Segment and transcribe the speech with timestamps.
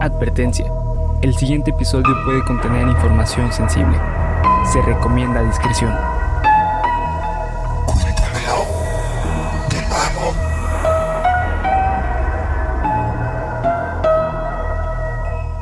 [0.00, 0.72] Advertencia.
[1.22, 3.98] El siguiente episodio puede contener información sensible.
[4.72, 5.92] Se recomienda discreción.
[7.84, 8.66] Cuéntamelo
[9.68, 10.34] de nuevo.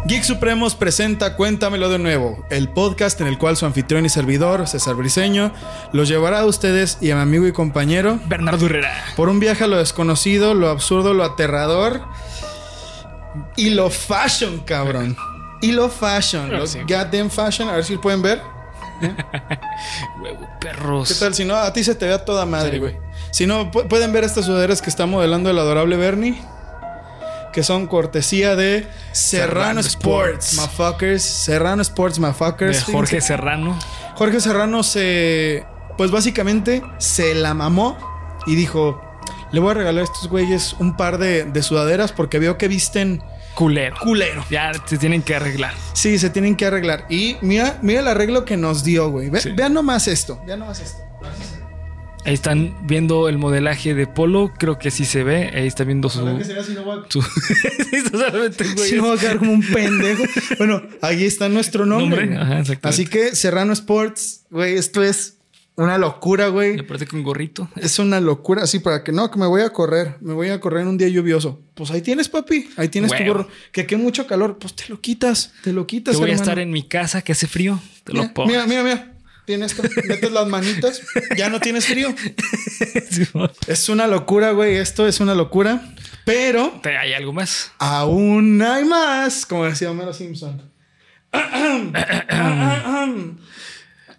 [0.04, 4.68] Geek Supremos presenta Cuéntamelo de nuevo, el podcast en el cual su anfitrión y servidor,
[4.68, 5.50] César Briseño,
[5.94, 8.92] los llevará a ustedes y a mi amigo y compañero Bernardo Herrera.
[9.16, 12.02] por un viaje a lo desconocido, lo absurdo, lo aterrador
[13.56, 15.16] y lo fashion, cabrón.
[15.62, 16.80] Y lo fashion, lo sí.
[16.80, 18.40] goddamn fashion, a ver si pueden ver.
[20.20, 21.08] Huevo, perros.
[21.08, 21.34] ¿Qué tal?
[21.34, 22.96] Si no, a ti se te ve a toda madre, güey.
[23.30, 26.40] Si no, pu- pueden ver estas sudaderas que está modelando el adorable Bernie.
[27.52, 30.54] Que son cortesía de Serrano, Serrano Sports, Sports.
[30.78, 31.22] motherfuckers.
[31.22, 32.84] Serrano Sports, De motherfuckers.
[32.84, 33.78] Jorge Serrano.
[34.14, 35.64] Jorge Serrano se.
[35.96, 37.96] Pues básicamente se la mamó
[38.46, 39.00] y dijo:
[39.56, 42.68] Le voy a regalar a estos güeyes un par de, de sudaderas porque veo que
[42.68, 43.22] visten
[43.54, 43.96] Culero.
[44.02, 44.44] culero.
[44.50, 45.72] Ya se tienen que arreglar.
[45.94, 47.06] Sí, se tienen que arreglar.
[47.08, 49.30] Y mira, mira el arreglo que nos dio, güey.
[49.30, 49.52] Ve- Sí.
[49.52, 50.38] Vean nomás esto.
[50.46, 50.98] Vean nomás esto.
[52.26, 54.52] Ahí están viendo el modelaje de Polo.
[54.58, 55.50] Creo que sí se ve.
[55.54, 56.36] Ahí está viendo su.
[56.36, 57.22] Que se vea si no voy a- su...
[58.84, 60.22] Sí, me voy a quedar como un pendejo.
[60.58, 62.26] Bueno, ahí está nuestro nombre.
[62.26, 62.88] Nombre, ajá, exactamente.
[62.88, 65.35] Así que Serrano Sports, güey, esto es
[65.76, 66.86] una locura, Me güey.
[66.86, 67.68] parece con gorrito.
[67.76, 70.60] Es una locura, así para que no, que me voy a correr, me voy a
[70.60, 71.60] correr en un día lluvioso.
[71.74, 73.48] Pues ahí tienes, papi, ahí tienes tu gorro.
[73.72, 76.14] Que qué mucho calor, pues te lo quitas, te lo quitas.
[76.14, 77.80] Te voy a estar en mi casa que hace frío.
[78.04, 78.48] Te Mira, lo pongo.
[78.48, 79.12] mira, mira, mira.
[79.44, 81.02] Tienes esto, metes las manitas,
[81.36, 82.12] ya no tienes frío.
[83.68, 85.94] Es una locura, güey, esto es una locura.
[86.24, 87.70] Pero ¿Hay algo más?
[87.78, 90.60] Aún hay más, como decía Homero Simpson.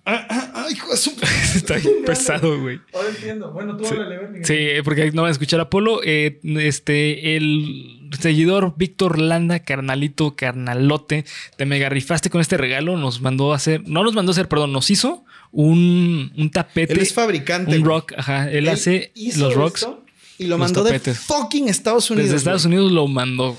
[0.10, 1.12] Ay, hijo de su-
[1.56, 2.80] Está bien pesado, güey.
[2.94, 3.52] Ahora entiendo.
[3.52, 4.46] Bueno, tú háblale, Bernie.
[4.46, 6.00] Sí, porque no van a escuchar a Polo.
[6.04, 11.26] Eh, este, el seguidor Víctor Landa, carnalito, carnalote,
[11.58, 12.96] te mega rifaste con este regalo.
[12.96, 16.94] Nos mandó a hacer, no nos mandó a hacer, perdón, nos hizo un, un tapete.
[16.94, 17.78] Él es fabricante.
[17.78, 18.50] Un rock, ajá.
[18.50, 19.88] Él, Él hace los rocks.
[20.40, 21.20] Y lo mandó de tapetes.
[21.20, 22.28] fucking Estados Unidos.
[22.30, 22.64] Desde Estados.
[22.66, 23.58] Unidos lo mandó.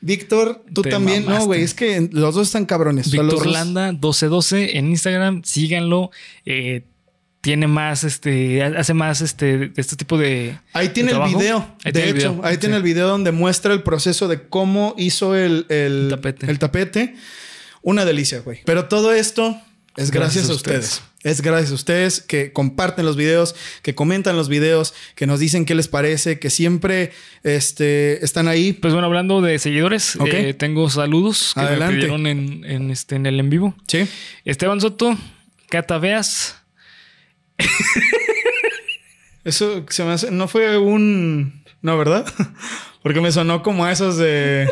[0.00, 1.24] Víctor, tú Te también.
[1.26, 3.10] No, güey, es que los dos están cabrones.
[3.10, 6.10] Víctor Landa 1212 en Instagram, síganlo.
[6.46, 6.82] Eh,
[7.40, 10.58] tiene más, este, hace más este, este tipo de.
[10.72, 11.38] Ahí tiene de el trabajo.
[11.38, 11.76] video.
[11.84, 12.40] Ahí de hecho, video.
[12.44, 12.60] ahí Sí.
[12.60, 16.46] tiene el video donde muestra el proceso de cómo hizo el, el, El tapete.
[16.50, 17.16] el tapete.
[17.82, 18.60] Una delicia, güey.
[18.64, 19.56] Pero todo esto
[19.96, 20.84] es gracias, Gracias a a ustedes.
[20.84, 21.02] ustedes.
[21.28, 25.64] Es gracias a ustedes que comparten los videos, que comentan los videos, que nos dicen
[25.64, 27.12] qué les parece, que siempre
[27.42, 28.72] este, están ahí.
[28.72, 31.94] Pues bueno, hablando de seguidores, eh, tengo saludos que Adelante.
[31.94, 33.74] me pidieron en, en este, en el en vivo.
[33.86, 34.08] Sí.
[34.44, 35.16] Esteban Soto,
[35.68, 36.58] Cata Veas,
[39.44, 40.30] Eso se me hace.
[40.30, 41.64] No fue un.
[41.82, 42.26] No, ¿verdad?
[43.02, 44.70] Porque me sonó como a esos de.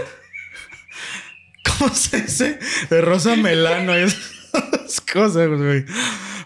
[1.79, 2.59] ¿Cómo se dice?
[2.91, 5.85] De Rosa Melano y esas cosas, güey.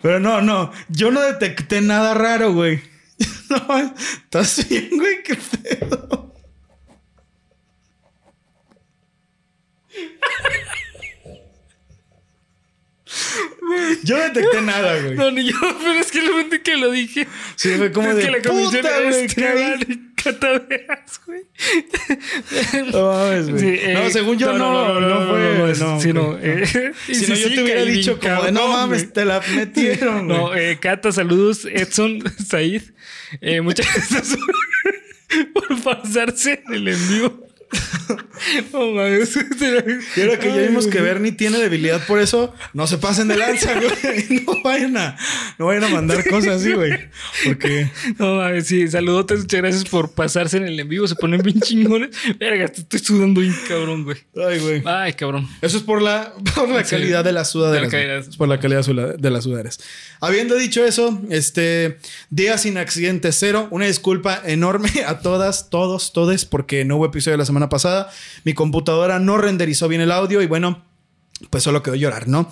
[0.03, 0.73] Pero no, no.
[0.89, 2.83] Yo no detecté nada raro, güey.
[3.51, 5.25] No, ¿estás bien, güey?
[5.25, 6.30] ¿Qué pedo?
[14.03, 15.15] Yo no detecté nada, güey.
[15.15, 17.27] No, ni yo, pero es que lo momento que lo dije.
[17.57, 19.27] Sí, fue como es de que la comisión puta, era güey,
[20.69, 21.43] Veas, güey.
[22.93, 23.61] No mames, güey.
[23.61, 25.75] Sí, eh, no, según yo no, no, fue.
[25.79, 26.41] No, sí, no, güey.
[26.43, 29.13] eh, Si no, yo te hubiera dicho como de, no mames, güey.
[29.13, 30.39] te la metieron, güey.
[30.39, 31.65] No, eh, Cata, saludos.
[31.65, 32.83] Edson, Said.
[33.41, 34.37] Eh, muchas gracias
[35.55, 37.47] por pasarse en el envío.
[38.73, 39.37] No mames.
[40.17, 41.01] Y ahora que ya vimos que.
[41.01, 43.91] Bernie tiene debilidad por eso, no se pasen de lanza, güey.
[44.47, 45.17] No vayan a,
[45.59, 46.93] no vayan a mandar cosas así, güey.
[47.45, 51.07] Porque No mames, sí, saludotes, muchas gracias por pasarse en el en vivo.
[51.07, 52.11] Se ponen bien chingones.
[52.39, 54.17] Verga, te estoy sudando bien cabrón, güey.
[54.37, 54.83] Ay, güey.
[54.87, 55.47] Ay, cabrón.
[55.61, 56.91] Eso es por la, por la Sí.
[56.97, 57.91] calidad de las sudaderas.
[57.91, 58.17] De la.
[58.17, 59.79] Es por la calidad de las sudaderas.
[60.21, 61.99] Habiendo dicho eso, este
[62.31, 63.69] día sin accidente cero.
[63.71, 68.11] Una disculpa enorme a todas, todos, todes, porque no hubo episodio la semana pasada.
[68.45, 70.85] Mi computadora no renderizó bien el audio y bueno,
[71.51, 72.51] pues solo quedó llorar, ¿no?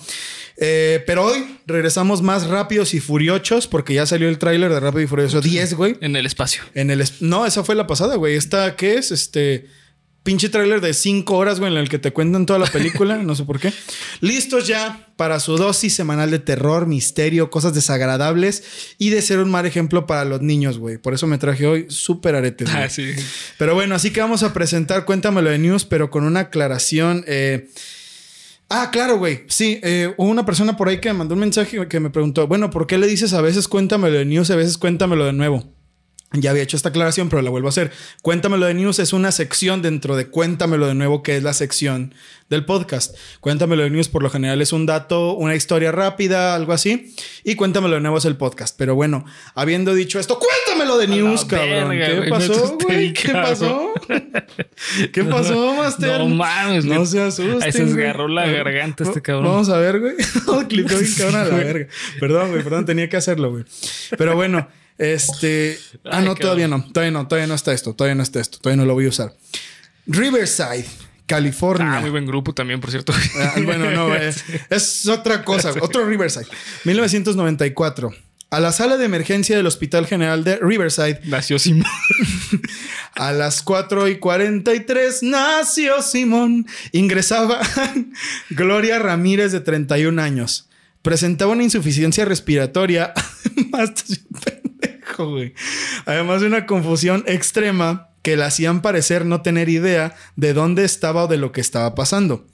[0.57, 5.03] Eh, pero hoy regresamos más rápidos y furiosos porque ya salió el tráiler de Rápido
[5.03, 5.97] y Furioso 10, güey.
[6.01, 6.63] En el espacio.
[6.73, 8.35] En el es- no, esa fue la pasada, güey.
[8.35, 9.11] Esta, ¿qué es?
[9.11, 9.67] Este
[10.29, 13.33] pinche tráiler de cinco horas, güey, en el que te cuentan toda la película, no
[13.33, 13.73] sé por qué.
[14.21, 18.61] Listos ya para su dosis semanal de terror, misterio, cosas desagradables
[18.99, 20.99] y de ser un mal ejemplo para los niños, güey.
[20.99, 22.69] Por eso me traje hoy súper aretes.
[22.71, 23.11] Ah, sí.
[23.57, 27.23] Pero bueno, así que vamos a presentar Cuéntamelo de News, pero con una aclaración.
[27.25, 27.67] eh,
[28.71, 29.45] Ah, claro, güey.
[29.47, 32.45] Sí, eh, hubo una persona por ahí que me mandó un mensaje que me preguntó,
[32.47, 35.33] bueno, ¿por qué le dices a veces cuéntamelo de news y a veces cuéntamelo de
[35.33, 35.73] nuevo?
[36.31, 37.91] Ya había hecho esta aclaración, pero la vuelvo a hacer.
[38.21, 42.13] Cuéntamelo de News es una sección dentro de Cuéntamelo de nuevo, que es la sección
[42.51, 43.15] del podcast.
[43.39, 47.15] Cuéntamelo de News por lo general es un dato, una historia rápida, algo así.
[47.43, 48.75] Y Cuéntamelo de nuevo es el podcast.
[48.77, 51.89] Pero bueno, habiendo dicho esto, Cuéntamelo de News, cabrón.
[51.89, 53.13] verga, ¿Qué pasó, güey?
[53.13, 53.93] ¿Qué pasó?
[55.11, 56.19] ¿Qué pasó, Master?
[56.19, 57.63] No mames, No se asusten.
[57.63, 59.45] Ahí se desgarró la garganta este cabrón.
[59.51, 60.13] Vamos a ver, güey.
[60.45, 61.87] No, clipeó bien cabrón a la verga.
[62.19, 63.63] Perdón, güey, perdón, tenía que hacerlo, güey.
[64.17, 64.67] Pero bueno,
[64.99, 65.79] este.
[66.03, 66.83] Ah, no, todavía no.
[66.83, 67.95] Todavía no, todavía no está esto.
[67.95, 68.59] Todavía no está esto.
[68.59, 69.33] Todavía no lo voy a usar.
[70.05, 70.85] Riverside,
[71.25, 71.97] California.
[71.97, 73.13] Ah, muy buen grupo también, por cierto.
[73.37, 74.33] Ah, bueno, no, eh,
[74.69, 75.73] es otra cosa.
[75.81, 76.47] Otro Riverside.
[76.83, 78.13] 1994.
[78.51, 81.85] A la sala de emergencia del Hospital General de Riverside Nació Simón.
[83.15, 86.65] a las 4 y 43 nació Simón.
[86.91, 87.61] Ingresaba
[88.49, 90.67] Gloria Ramírez de 31 años.
[91.03, 93.13] Presentaba una insuficiencia respiratoria.
[95.19, 95.53] Además, estás bien pendejo, güey.
[96.05, 101.25] Además de una confusión extrema que la hacían parecer no tener idea de dónde estaba
[101.25, 102.45] o de lo que estaba pasando.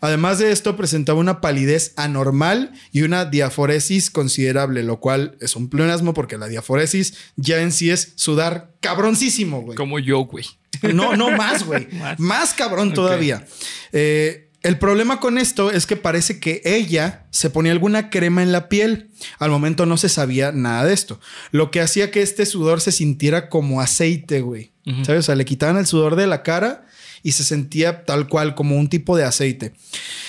[0.00, 5.68] Además de esto, presentaba una palidez anormal y una diaforesis considerable, lo cual es un
[5.68, 9.76] pleonasmo porque la diaforesis ya en sí es sudar cabroncísimo, güey.
[9.76, 10.44] Como yo, güey.
[10.92, 11.88] No, no más, güey.
[11.92, 12.20] Más.
[12.20, 12.54] más.
[12.54, 13.44] cabrón todavía.
[13.92, 18.50] Eh, el problema con esto es que parece que ella se ponía alguna crema en
[18.50, 19.10] la piel.
[19.38, 21.20] Al momento no se sabía nada de esto.
[21.50, 24.72] Lo que hacía que este sudor se sintiera como aceite, güey.
[24.86, 26.86] O sea, le quitaban el sudor de la cara
[27.22, 29.74] y se sentía tal cual como un tipo de aceite.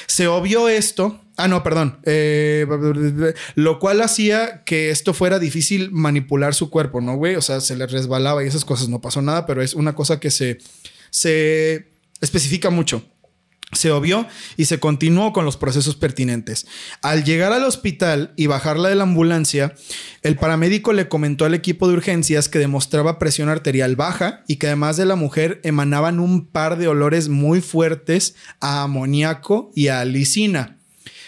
[0.06, 1.22] Se obvió esto.
[1.38, 2.00] Ah, no, perdón.
[2.04, 2.66] Eh,
[3.56, 7.36] lo cual hacía que esto fuera difícil manipular su cuerpo, ¿no, güey?
[7.36, 8.90] O sea, se le resbalaba y esas cosas.
[8.90, 10.58] No pasó nada, pero es una cosa que se,
[11.10, 11.88] se
[12.20, 13.02] especifica mucho.
[13.76, 14.28] Se obvió
[14.58, 16.66] y se continuó con los procesos pertinentes.
[17.02, 19.76] Al llegar al hospital y bajarla de la ambulancia,
[20.22, 24.68] el paramédico le comentó al equipo de urgencias que demostraba presión arterial baja y que
[24.68, 30.00] además de la mujer emanaban un par de olores muy fuertes a amoníaco y a
[30.00, 30.78] alicina.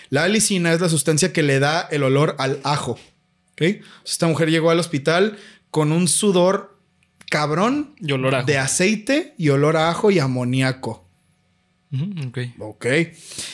[0.09, 2.97] La alicina es la sustancia que le da el olor al ajo.
[4.05, 5.37] Esta mujer llegó al hospital
[5.71, 6.77] con un sudor
[7.29, 8.47] cabrón Y olor a ajo.
[8.47, 11.06] de aceite y olor a ajo y amoníaco.
[12.59, 12.85] Ok.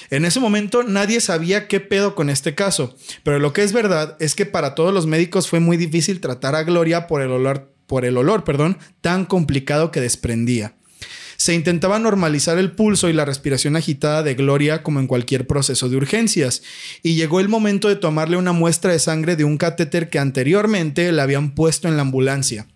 [0.10, 4.18] En ese momento nadie sabía qué pedo con este caso, pero lo que es verdad
[4.20, 7.72] es que para todos los médicos fue muy difícil tratar a Gloria por el olor,
[7.86, 10.76] por el olor, perdón, tan complicado que desprendía.
[11.38, 15.90] Se intentaba normalizar el pulso y la respiración agitada de Gloria como en cualquier proceso
[15.90, 16.64] de urgencias,
[17.02, 21.12] y llegó el momento de tomarle una muestra de sangre de un catéter que anteriormente
[21.12, 22.68] le habían puesto en la ambulancia.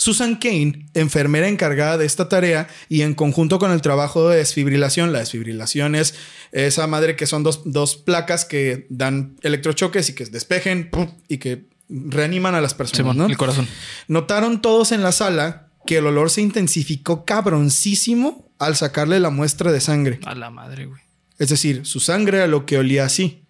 [0.00, 5.12] Susan Kane, enfermera encargada de esta tarea y en conjunto con el trabajo de desfibrilación,
[5.12, 6.14] la desfibrilación es
[6.52, 11.10] esa madre que son dos, dos placas que dan electrochoques y que despejen ¡pum!
[11.28, 13.14] y que reaniman a las personas.
[13.14, 13.26] ¿no?
[13.26, 13.68] el corazón.
[14.08, 19.70] Notaron todos en la sala que el olor se intensificó cabroncísimo al sacarle la muestra
[19.70, 20.18] de sangre.
[20.24, 21.02] A la madre, güey.
[21.38, 23.44] Es decir, su sangre era lo que olía así.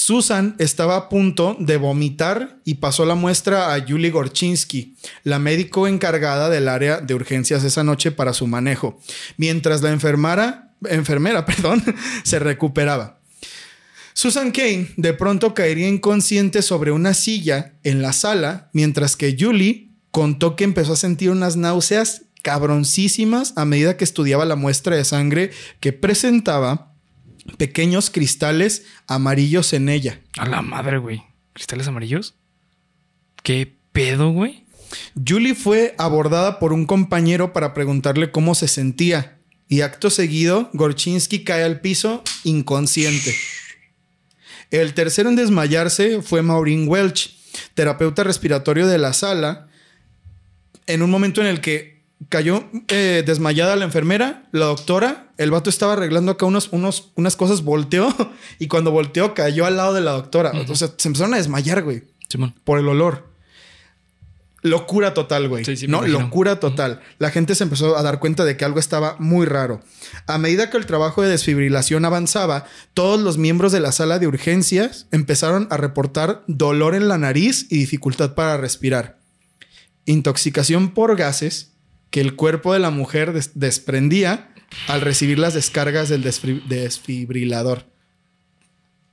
[0.00, 5.86] Susan estaba a punto de vomitar y pasó la muestra a Julie Gorchinsky, la médico
[5.86, 8.98] encargada del área de urgencias esa noche para su manejo,
[9.36, 11.84] mientras la enfermera, enfermera perdón,
[12.22, 13.20] se recuperaba.
[14.14, 19.90] Susan Kane de pronto caería inconsciente sobre una silla en la sala, mientras que Julie
[20.10, 25.04] contó que empezó a sentir unas náuseas cabroncísimas a medida que estudiaba la muestra de
[25.04, 26.89] sangre que presentaba
[27.56, 30.20] pequeños cristales amarillos en ella.
[30.38, 31.22] A la madre, güey.
[31.52, 32.34] ¿Cristales amarillos?
[33.42, 34.64] ¿Qué pedo, güey?
[35.26, 39.38] Julie fue abordada por un compañero para preguntarle cómo se sentía
[39.68, 43.34] y acto seguido Gorchinsky cae al piso inconsciente.
[44.70, 47.36] El tercero en desmayarse fue Maureen Welch,
[47.74, 49.68] terapeuta respiratorio de la sala,
[50.86, 55.70] en un momento en el que cayó eh, desmayada la enfermera, la doctora, el vato
[55.70, 58.14] estaba arreglando acá unos, unos, unas cosas, volteó
[58.58, 60.52] y cuando volteó cayó al lado de la doctora.
[60.68, 62.54] O sea, se empezaron a desmayar, güey Simón.
[62.64, 63.30] por el olor.
[64.62, 65.64] Locura total, güey.
[65.64, 66.20] Sí, sí, no, imagino.
[66.20, 67.00] locura total.
[67.18, 69.80] La gente se empezó a dar cuenta de que algo estaba muy raro.
[70.26, 74.26] A medida que el trabajo de desfibrilación avanzaba, todos los miembros de la sala de
[74.26, 79.18] urgencias empezaron a reportar dolor en la nariz y dificultad para respirar.
[80.04, 81.69] Intoxicación por gases
[82.10, 84.48] que el cuerpo de la mujer des- desprendía
[84.88, 87.86] al recibir las descargas del desfibrilador.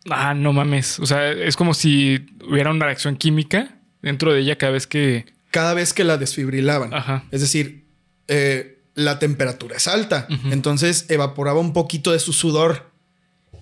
[0.10, 1.00] Ah, no mames.
[1.00, 5.25] O sea, es como si hubiera una reacción química dentro de ella cada vez que.
[5.51, 6.94] cada vez que la desfibrilaban.
[6.94, 7.25] Ajá.
[7.32, 7.86] Es decir,
[8.27, 10.27] eh, la temperatura es alta.
[10.51, 12.92] Entonces evaporaba un poquito de su sudor.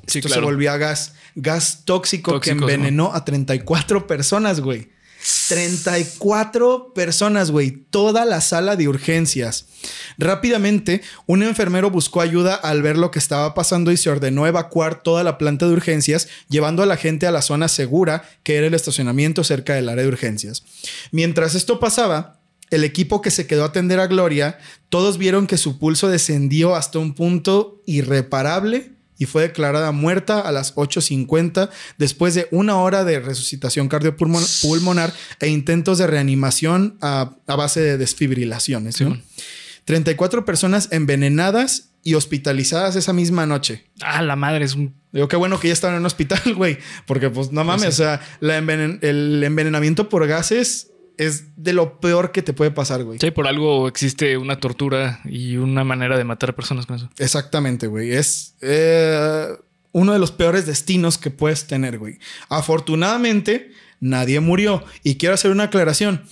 [0.08, 1.15] Sí, Esto se volvía gas.
[1.36, 4.89] Gas tóxico, Tóxico, que envenenó a 34 personas, güey.
[5.48, 7.72] 34 personas, güey.
[7.72, 9.65] Toda la sala de urgencias.
[10.17, 15.01] Rápidamente, un enfermero buscó ayuda al ver lo que estaba pasando y se ordenó evacuar
[15.01, 18.67] toda la planta de urgencias, llevando a la gente a la zona segura, que era
[18.67, 20.63] el estacionamiento cerca del área de urgencias.
[21.12, 22.39] Mientras esto pasaba,
[22.70, 26.75] el equipo que se quedó a atender a Gloria, todos vieron que su pulso descendió
[26.75, 33.04] hasta un punto irreparable y fue declarada muerta a las 8.50 después de una hora
[33.04, 38.98] de resucitación cardiopulmonar e intentos de reanimación a, base de desfibrilaciones.
[39.86, 43.86] 34 personas envenenadas y hospitalizadas esa misma noche.
[44.02, 44.94] Ah, la madre es un...
[45.12, 46.78] Digo, qué bueno que ya estaban en un hospital, güey.
[47.08, 52.42] Porque pues no mames, o sea, el envenenamiento por gases es de lo peor que
[52.42, 53.20] te puede pasar, güey.
[53.20, 57.10] Sí, por algo existe una tortura y una manera de matar a personas con eso.
[57.18, 58.12] Exactamente, güey.
[58.12, 59.48] Es eh,
[59.92, 62.20] uno de los peores destinos que puedes tener, güey.
[62.50, 64.84] Afortunadamente, nadie murió.
[65.04, 66.24] Y quiero hacer una aclaración.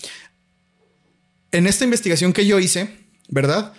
[1.52, 2.98] En esta investigación que yo hice,
[3.30, 3.74] ¿verdad?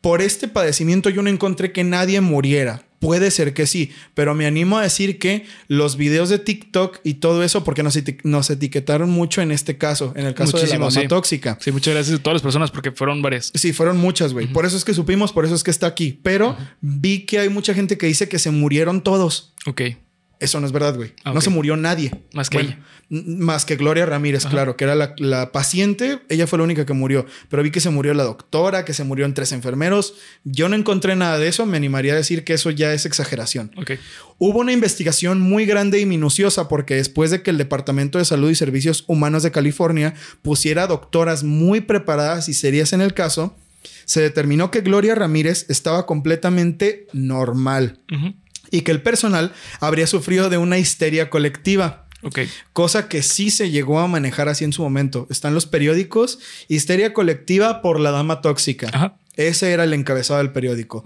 [0.00, 2.84] Por este padecimiento yo no encontré que nadie muriera.
[3.00, 7.14] Puede ser que sí, pero me animo a decir que los videos de TikTok y
[7.14, 10.78] todo eso, porque nos, nos etiquetaron mucho en este caso, en el caso de la
[10.78, 11.56] bomba tóxica.
[11.60, 13.52] Sí, muchas gracias a todas las personas porque fueron varias.
[13.54, 14.48] Sí, fueron muchas, güey.
[14.48, 16.18] Por eso es que supimos, por eso es que está aquí.
[16.24, 19.54] Pero vi que hay mucha gente que dice que se murieron todos.
[19.66, 19.82] Ok.
[20.40, 21.12] Eso no es verdad, güey.
[21.24, 22.12] No se murió nadie.
[22.32, 22.78] Más que ella.
[23.08, 26.20] Más que Gloria Ramírez, claro, que era la, paciente.
[26.28, 27.26] Ella fue la única que murió.
[27.48, 30.14] Pero vi que se murió la doctora, que se murieron tres enfermeros.
[30.44, 31.66] Yo no encontré nada de eso.
[31.66, 33.72] Me animaría a decir que eso ya es exageración.
[33.76, 33.92] Ok.
[34.38, 38.50] Hubo una investigación muy grande y minuciosa porque después de que el Departamento de Salud
[38.50, 43.56] y Servicios Humanos de California pusiera doctoras muy preparadas y serias en el caso,
[44.04, 47.98] se determinó que Gloria Ramírez estaba completamente normal
[48.70, 52.06] y que el personal habría sufrido de una histeria colectiva.
[52.22, 52.40] Ok.
[52.72, 55.26] Cosa que sí se llegó a manejar así en su momento.
[55.30, 58.88] Están los periódicos, histeria colectiva por la dama tóxica.
[58.92, 59.16] Ajá.
[59.38, 61.04] Ese era el encabezado del periódico.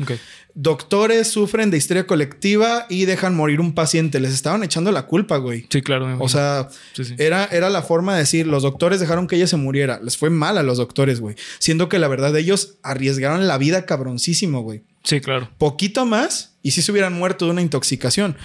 [0.55, 4.21] Doctores sufren de histeria colectiva y dejan morir un paciente.
[4.21, 5.67] Les estaban echando la culpa, güey.
[5.69, 6.17] Sí, claro.
[6.19, 6.71] O sea,
[7.19, 10.01] Era, era la forma de decir, los doctores dejaron que ella se muriera.
[10.03, 11.37] Les fue mal a los doctores, güey.
[11.59, 14.83] Siendo que la verdad ellos arriesgaron la vida cabroncísimo, güey.
[15.05, 15.51] Sí, claro.
[15.59, 18.37] Poquito más y si se hubieran muerto de una intoxicación.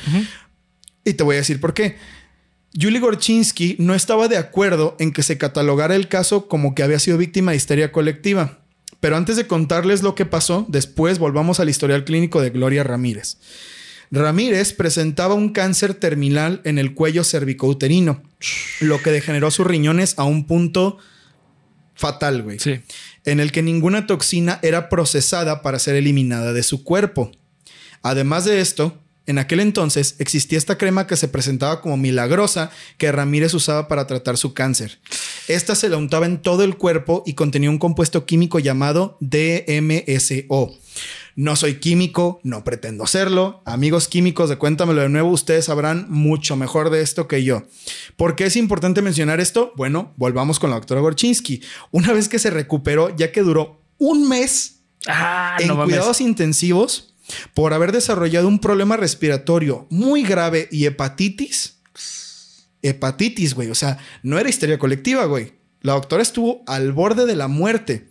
[1.04, 1.98] Y te voy a decir por qué.
[2.80, 7.00] Julie Gorchinsky no estaba de acuerdo en que se catalogara el caso como que había
[7.00, 8.60] sido víctima de histeria colectiva.
[9.00, 13.38] Pero antes de contarles lo que pasó, después volvamos al historial clínico de Gloria Ramírez.
[14.10, 18.24] Ramírez presentaba un cáncer terminal en el cuello cervicouterino,
[18.80, 20.98] lo que degeneró sus riñones a un punto
[21.94, 22.60] fatal, güey.
[22.60, 22.80] Sí.
[23.28, 27.30] En el que ninguna toxina era procesada para ser eliminada de su cuerpo.
[28.02, 33.12] Además de esto, en aquel entonces existía esta crema que se presentaba como milagrosa que
[33.12, 35.00] Ramírez usaba para tratar su cáncer.
[35.50, 40.72] Esta se la untaba en todo el cuerpo y contenía un compuesto químico llamado DMSO.
[41.38, 43.62] No soy químico, no pretendo serlo.
[43.64, 47.62] Amigos químicos de Cuéntamelo de nuevo, ustedes sabrán mucho mejor de esto que yo.
[48.16, 49.72] ¿Por qué es importante mencionar esto?
[49.76, 51.62] Bueno, volvamos con la doctora Gorchinsky.
[51.92, 57.14] Una vez que se recuperó, ya que duró un mes ah, en cuidados intensivos,
[57.54, 61.82] por haber desarrollado un problema respiratorio muy grave y hepatitis.
[62.82, 63.70] Hepatitis, güey.
[63.70, 65.54] O sea, no era histeria colectiva, güey.
[65.82, 68.08] La doctora estuvo al borde de la muerte.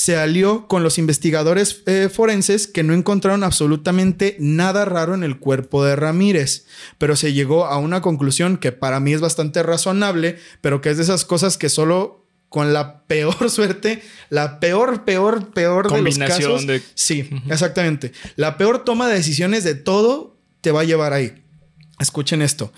[0.00, 5.38] Se alió con los investigadores eh, forenses que no encontraron absolutamente nada raro en el
[5.38, 6.64] cuerpo de Ramírez,
[6.96, 10.96] pero se llegó a una conclusión que para mí es bastante razonable, pero que es
[10.96, 16.16] de esas cosas que solo con la peor suerte, la peor, peor, peor de los
[16.16, 16.66] casos.
[16.66, 16.80] De...
[16.94, 18.12] Sí, exactamente.
[18.36, 21.44] La peor toma de decisiones de todo te va a llevar ahí.
[21.98, 22.72] Escuchen esto.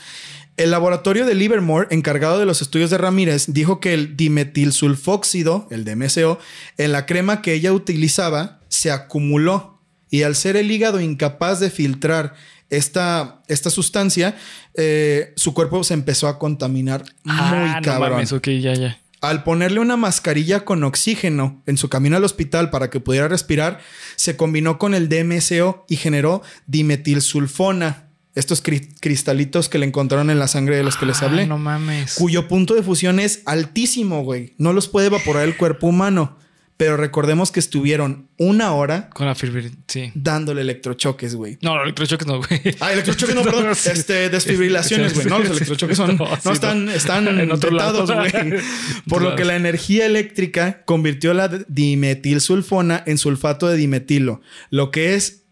[0.57, 5.85] El laboratorio de Livermore, encargado de los estudios de Ramírez, dijo que el dimetilsulfóxido, el
[5.85, 6.39] DMSO,
[6.77, 9.81] en la crema que ella utilizaba se acumuló
[10.11, 12.35] y al ser el hígado incapaz de filtrar
[12.69, 14.37] esta, esta sustancia,
[14.75, 18.23] eh, su cuerpo se empezó a contaminar ah, muy cabrón.
[18.31, 18.99] No ya, ya.
[19.23, 23.81] Al ponerle una mascarilla con oxígeno en su camino al hospital para que pudiera respirar,
[24.17, 28.12] se combinó con el DMSO y generó dimetilsulfona.
[28.35, 31.47] Estos cristalitos que le encontraron en la sangre de los que les hablé.
[31.47, 32.15] No mames.
[32.15, 34.55] Cuyo punto de fusión es altísimo, güey.
[34.57, 36.39] No los puede evaporar el cuerpo humano.
[36.79, 40.11] Pero recordemos que estuvieron una hora con la sí.
[40.15, 41.59] dándole electrochoques, güey.
[41.61, 42.61] No, electrochoques no, güey.
[42.81, 43.71] Ah, electrochoques no, perdón.
[43.71, 45.27] Este, desfibrilaciones, güey.
[45.27, 48.33] No, los electrochoques son, no, están, están en otro lado, güey.
[49.09, 55.15] Por lo que la energía eléctrica convirtió la dimetilsulfona en sulfato de dimetilo, lo que
[55.15, 55.45] es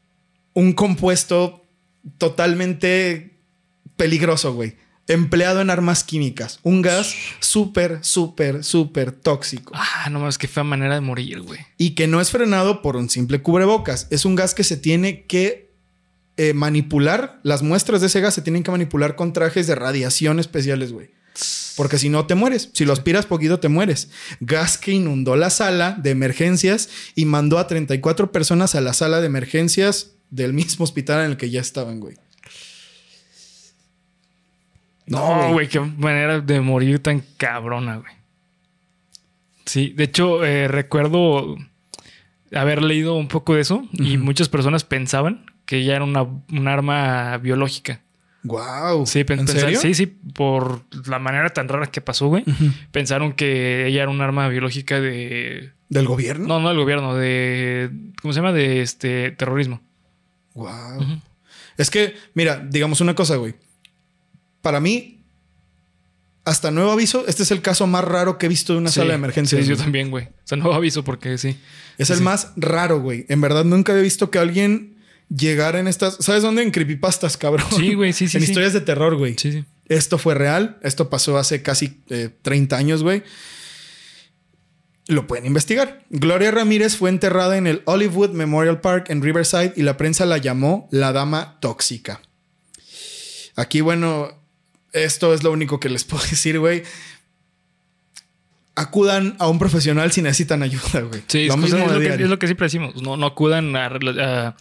[0.54, 1.59] un compuesto
[2.18, 3.38] totalmente
[3.96, 4.76] peligroso, güey
[5.10, 6.60] empleado en armas químicas.
[6.62, 9.72] Un gas súper, súper, súper tóxico.
[9.74, 11.60] Ah, no más que fea manera de morir, güey.
[11.76, 14.06] Y que no es frenado por un simple cubrebocas.
[14.10, 15.72] Es un gas que se tiene que
[16.36, 17.40] eh, manipular.
[17.42, 21.10] Las muestras de ese gas se tienen que manipular con trajes de radiación especiales, güey.
[21.76, 24.10] Porque si no te mueres, si lo aspiras poquito te mueres.
[24.40, 29.20] Gas que inundó la sala de emergencias y mandó a 34 personas a la sala
[29.20, 32.16] de emergencias del mismo hospital en el que ya estaban, güey.
[35.06, 38.12] No, güey, qué manera de morir tan cabrona, güey.
[39.66, 41.56] Sí, de hecho, eh, recuerdo
[42.52, 46.68] haber leído un poco de eso y muchas personas pensaban que ella era una, un
[46.68, 48.00] arma biológica.
[48.42, 49.06] Wow.
[49.06, 49.78] Sí, ¿En serio?
[49.78, 52.44] sí, sí, por la manera tan rara que pasó, güey.
[52.90, 55.72] Pensaron que ella era un arma biológica de.
[55.88, 56.46] ¿Del gobierno?
[56.46, 57.90] No, no del gobierno, de.
[58.22, 58.52] ¿Cómo se llama?
[58.52, 59.82] De este terrorismo.
[60.54, 61.20] Wow.
[61.76, 63.54] Es que, mira, digamos una cosa, güey.
[64.62, 65.22] Para mí,
[66.44, 68.96] hasta nuevo aviso, este es el caso más raro que he visto de una Sí,
[68.96, 69.62] sala de emergencias.
[69.62, 70.24] Sí, yo también, güey.
[70.26, 71.56] O sea, no aviso porque sí.
[71.98, 72.24] Es Sí, el sí.
[72.24, 73.26] más raro, güey.
[73.28, 74.96] En verdad, nunca había visto que alguien
[75.34, 76.16] llegara en estas.
[76.20, 76.62] ¿Sabes dónde?
[76.62, 77.66] En creepypastas, cabrón.
[77.76, 79.36] Sí, güey, sí, sí, en historias de terror, güey.
[79.38, 79.64] Sí, sí.
[79.88, 80.78] Esto fue real.
[80.82, 83.22] Esto pasó hace casi eh, 30 años, güey.
[85.10, 86.04] Lo pueden investigar.
[86.10, 90.38] Gloria Ramírez fue enterrada en el Hollywood Memorial Park en Riverside y la prensa la
[90.38, 92.20] llamó la dama tóxica.
[93.56, 94.28] Aquí, bueno,
[94.92, 96.84] esto es lo único que les puedo decir, güey.
[98.76, 101.22] Acudan a un profesional si necesitan ayuda, güey.
[101.26, 103.02] Sí, lo es, mismo es lo que, es lo que siempre decimos.
[103.02, 104.56] No, no acudan a, a-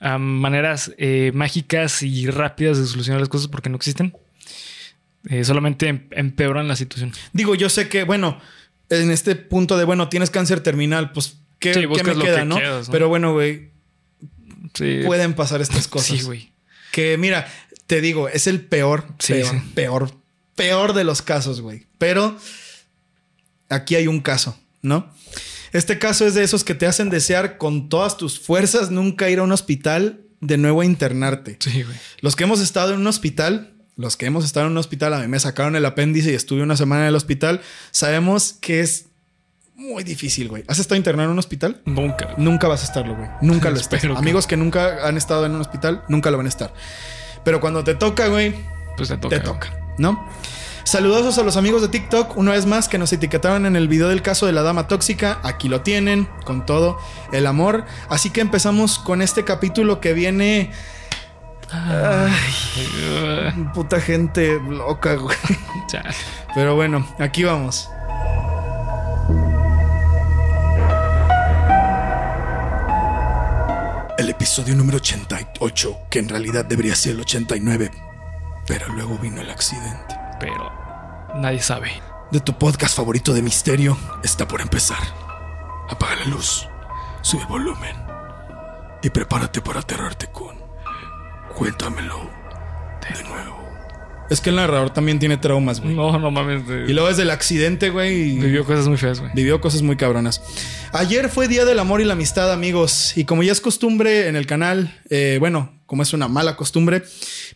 [0.00, 4.14] a maneras eh, mágicas y rápidas de solucionar las cosas porque no existen.
[5.30, 7.12] Eh, solamente em- empeoran la situación.
[7.32, 8.40] Digo, yo sé que, bueno,
[9.00, 12.38] en este punto de, bueno, tienes cáncer terminal, pues, ¿qué, Sí, qué buscas me queda,
[12.40, 12.58] que no?
[12.90, 13.70] Pero bueno, güey,
[14.74, 15.00] Sí.
[15.04, 16.18] pueden pasar estas cosas.
[16.18, 16.52] Sí, güey.
[16.92, 17.46] Que mira,
[17.86, 20.14] te digo, es el peor, Sí, peor, peor,
[20.54, 21.86] peor de los casos, güey.
[21.98, 22.36] Pero
[23.68, 25.10] aquí hay un caso, ¿no?
[25.72, 29.38] Este caso es de esos que te hacen desear con todas tus fuerzas nunca ir
[29.38, 31.56] a un hospital de nuevo a internarte.
[31.60, 31.96] Sí, güey.
[32.20, 33.71] Los que hemos estado en un hospital,
[34.02, 36.62] los que hemos estado en un hospital, a mí me sacaron el apéndice y estuve
[36.62, 37.62] una semana en el hospital,
[37.92, 39.06] sabemos que es
[39.74, 40.64] muy difícil, güey.
[40.68, 41.80] ¿Has estado internado en un hospital?
[41.86, 42.34] Nunca.
[42.36, 43.28] Nunca vas a estarlo, güey.
[43.40, 44.00] Nunca lo estás.
[44.02, 46.74] Que- Amigos que nunca han estado en un hospital, nunca lo van a estar.
[47.44, 48.54] Pero cuando te toca, güey,
[48.96, 49.36] Pues te toca.
[49.38, 50.28] te toca, ¿no?
[50.84, 54.08] Saludosos a los amigos de TikTok, una vez más que nos etiquetaron en el video
[54.08, 55.38] del caso de la dama tóxica.
[55.44, 56.98] Aquí lo tienen, con todo
[57.32, 57.84] el amor.
[58.08, 60.72] Así que empezamos con este capítulo que viene.
[61.72, 65.36] Ay, puta gente loca, güey.
[66.54, 67.88] Pero bueno, aquí vamos.
[74.18, 77.90] El episodio número 88, que en realidad debería ser el 89,
[78.66, 80.14] pero luego vino el accidente.
[80.38, 80.70] Pero
[81.36, 81.90] nadie sabe.
[82.30, 85.02] De tu podcast favorito de misterio está por empezar.
[85.88, 86.68] Apaga la luz,
[87.22, 87.96] sube el volumen
[89.02, 90.61] y prepárate para aterrarte con
[91.54, 92.30] Cuéntamelo
[93.08, 93.62] de nuevo.
[94.30, 95.94] Es que el narrador también tiene traumas, güey.
[95.94, 96.66] No, no mames.
[96.66, 98.30] de- Y luego desde el accidente, güey.
[98.36, 99.30] y- Vivió cosas muy feas, güey.
[99.34, 100.40] Vivió cosas muy cabronas.
[100.92, 103.16] Ayer fue Día del Amor y la Amistad, amigos.
[103.16, 107.02] Y como ya es costumbre en el canal, eh, bueno, como es una mala costumbre,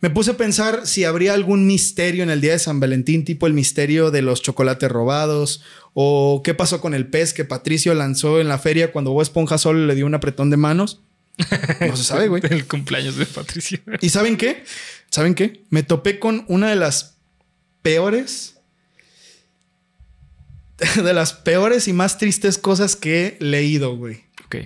[0.02, 3.46] me puse a pensar si habría algún misterio en el Día de San Valentín, tipo
[3.46, 5.62] el misterio de los chocolates robados,
[5.94, 9.56] o qué pasó con el pez que Patricio lanzó en la feria cuando Bob Esponja
[9.56, 11.00] solo le dio un apretón de manos.
[11.80, 12.42] No se sabe, güey.
[12.48, 13.80] El cumpleaños de Patricia.
[14.00, 14.64] ¿Y saben qué?
[15.10, 15.62] ¿Saben qué?
[15.70, 17.16] Me topé con una de las
[17.82, 18.54] peores.
[21.02, 24.24] De las peores y más tristes cosas que he leído, güey.
[24.44, 24.56] Ok.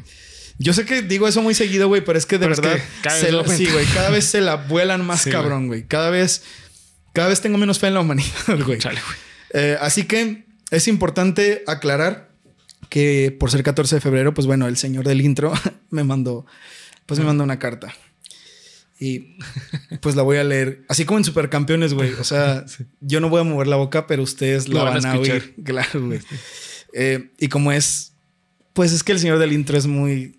[0.59, 2.77] Yo sé que digo eso muy seguido, güey, pero es que de Pero es verdad.
[2.77, 3.87] que cada vez se lo la- sí, güey.
[3.87, 5.87] Cada vez se la vuelan más Sí, cabrón, güey.
[5.87, 6.43] Cada vez.
[7.13, 8.31] Cada vez tengo menos fe en la humanidad,
[8.67, 8.79] güey.
[8.79, 9.17] Chale, güey.
[9.53, 12.30] Eh, así que es importante aclarar
[12.91, 15.53] que por ser 14 de febrero, pues bueno, el señor del intro
[15.91, 16.45] me mandó,
[17.07, 17.95] pues me mandó una carta.
[19.03, 19.39] Y
[20.03, 20.85] pues la voy a leer.
[20.91, 22.13] Así como en Supercampeones, güey.
[22.15, 22.67] O sea,
[23.01, 25.37] yo no voy a mover la boca, pero ustedes la van a a escuchar.
[25.37, 25.55] oír.
[25.65, 26.21] Claro, güey.
[26.93, 28.13] Eh, y como es,
[28.75, 30.39] pues es que el señor del intro es muy,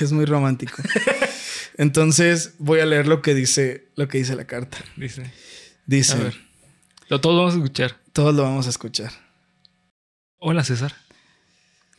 [0.00, 0.80] es muy romántico.
[1.76, 4.78] Entonces voy a leer lo que dice, lo que dice la carta.
[4.96, 5.22] Dice.
[5.22, 5.30] A
[5.86, 6.36] Dice, ver.
[7.08, 7.96] Lo todos vamos a escuchar.
[8.12, 9.10] todos lo vamos a escuchar.
[10.38, 10.94] Hola, César.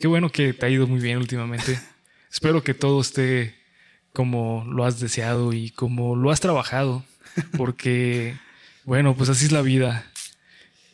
[0.00, 1.78] Qué bueno que te ha ido muy bien últimamente.
[2.32, 3.54] Espero que todo esté
[4.14, 7.04] como lo has deseado y como lo has trabajado.
[7.56, 8.34] Porque,
[8.84, 10.10] bueno, pues así es la vida.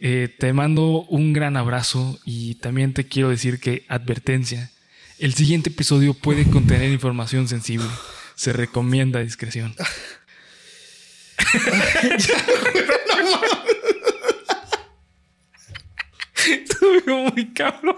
[0.01, 4.73] Eh, te mando un gran abrazo y también te quiero decir que, advertencia,
[5.19, 7.89] el siguiente episodio puede contener información sensible.
[8.35, 9.75] Se recomienda discreción.
[17.07, 17.97] Muy cabrón.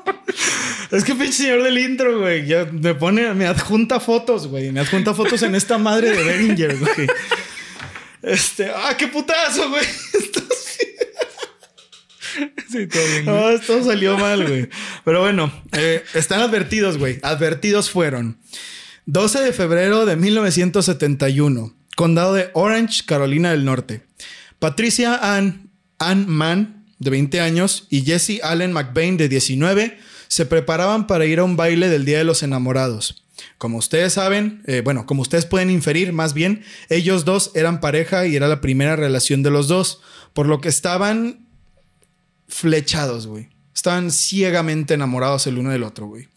[0.90, 2.46] Es que pinche señor del intro, güey.
[2.46, 4.72] Ya me pone, me adjunta fotos, güey.
[4.72, 7.08] Me adjunta fotos en esta madre de Beringer, güey.
[8.22, 9.84] Este, ah, qué putazo, güey.
[10.14, 10.87] Esto sí.
[12.70, 13.24] Sí, todo bien.
[13.24, 13.37] güey.
[13.37, 14.68] No, esto salió mal, güey.
[15.04, 17.18] Pero bueno, eh, están advertidos, güey.
[17.22, 18.38] Advertidos fueron.
[19.06, 21.74] 12 de febrero de 1971.
[21.96, 24.02] Condado de Orange, Carolina del Norte.
[24.58, 31.06] Patricia Ann, Ann Mann, de 20 años, y Jesse Allen McBain, de 19, se preparaban
[31.06, 33.24] para ir a un baile del Día de los Enamorados.
[33.56, 38.26] Como ustedes saben, eh, bueno, como ustedes pueden inferir, más bien, ellos dos eran pareja
[38.26, 40.00] y era la primera relación de los dos,
[40.32, 41.46] por lo que estaban
[42.48, 43.48] flechados, güey.
[43.74, 46.28] Estaban ciegamente enamorados el uno del otro, güey.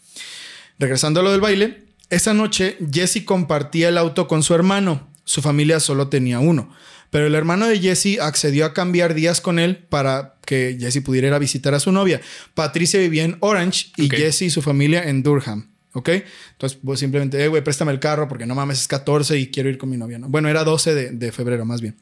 [0.78, 5.08] Regresando a lo del baile, esa noche Jesse compartía el auto con su hermano.
[5.24, 6.72] Su familia solo tenía uno.
[7.12, 11.28] Pero el hermano de Jesse accedió a cambiar días con él para que Jesse pudiera
[11.28, 12.22] ir a visitar a su novia.
[12.54, 14.08] Patricia vivía en Orange y.
[14.08, 15.68] Jesse y su familia en Durham.
[15.92, 16.08] ¿Ok?
[16.52, 19.68] Entonces, pues simplemente, eh, güey, préstame el carro porque no mames, es 14 y quiero
[19.68, 20.18] ir con mi novia.
[20.18, 20.30] ¿no?
[20.30, 21.96] Bueno, era 12 de, de febrero, más bien.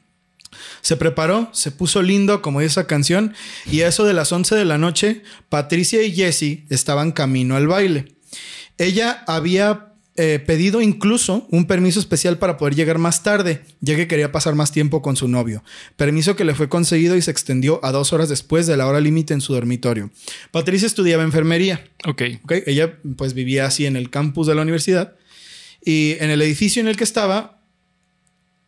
[0.80, 3.34] Se preparó, se puso lindo, como dice esa canción,
[3.66, 7.66] y a eso de las 11 de la noche, Patricia y Jesse estaban camino al
[7.66, 8.14] baile.
[8.78, 9.89] Ella había
[10.22, 14.54] eh, pedido incluso un permiso especial para poder llegar más tarde, ya que quería pasar
[14.54, 15.64] más tiempo con su novio.
[15.96, 19.00] Permiso que le fue conseguido y se extendió a dos horas después de la hora
[19.00, 20.10] límite en su dormitorio.
[20.50, 21.88] Patricia estudiaba enfermería.
[22.04, 22.22] Ok.
[22.44, 22.52] ¿ok?
[22.66, 25.14] Ella pues vivía así en el campus de la universidad
[25.82, 27.62] y en el edificio en el que estaba,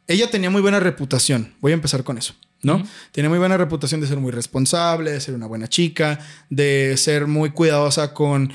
[0.07, 1.53] ella tenía muy buena reputación.
[1.61, 2.83] Voy a empezar con eso, ¿no?
[3.13, 7.27] Tenía muy buena reputación de ser muy responsable, de ser una buena chica, de ser
[7.27, 8.55] muy cuidadosa con,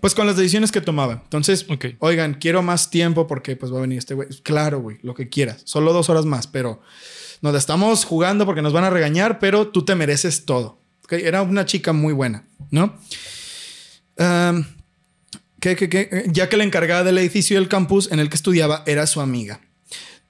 [0.00, 1.20] pues con las decisiones que tomaba.
[1.24, 1.66] Entonces,
[1.98, 4.28] oigan, quiero más tiempo porque pues va a venir este güey.
[4.42, 5.62] Claro, güey, lo que quieras.
[5.64, 6.80] Solo dos horas más, pero
[7.42, 10.80] nos la estamos jugando porque nos van a regañar, pero tú te mereces todo.
[11.10, 12.98] Era una chica muy buena, ¿no?
[14.18, 14.66] Am,
[15.60, 18.82] que, que- que- ya que la encargada del edificio del campus en el que estudiaba
[18.86, 19.60] era su amiga.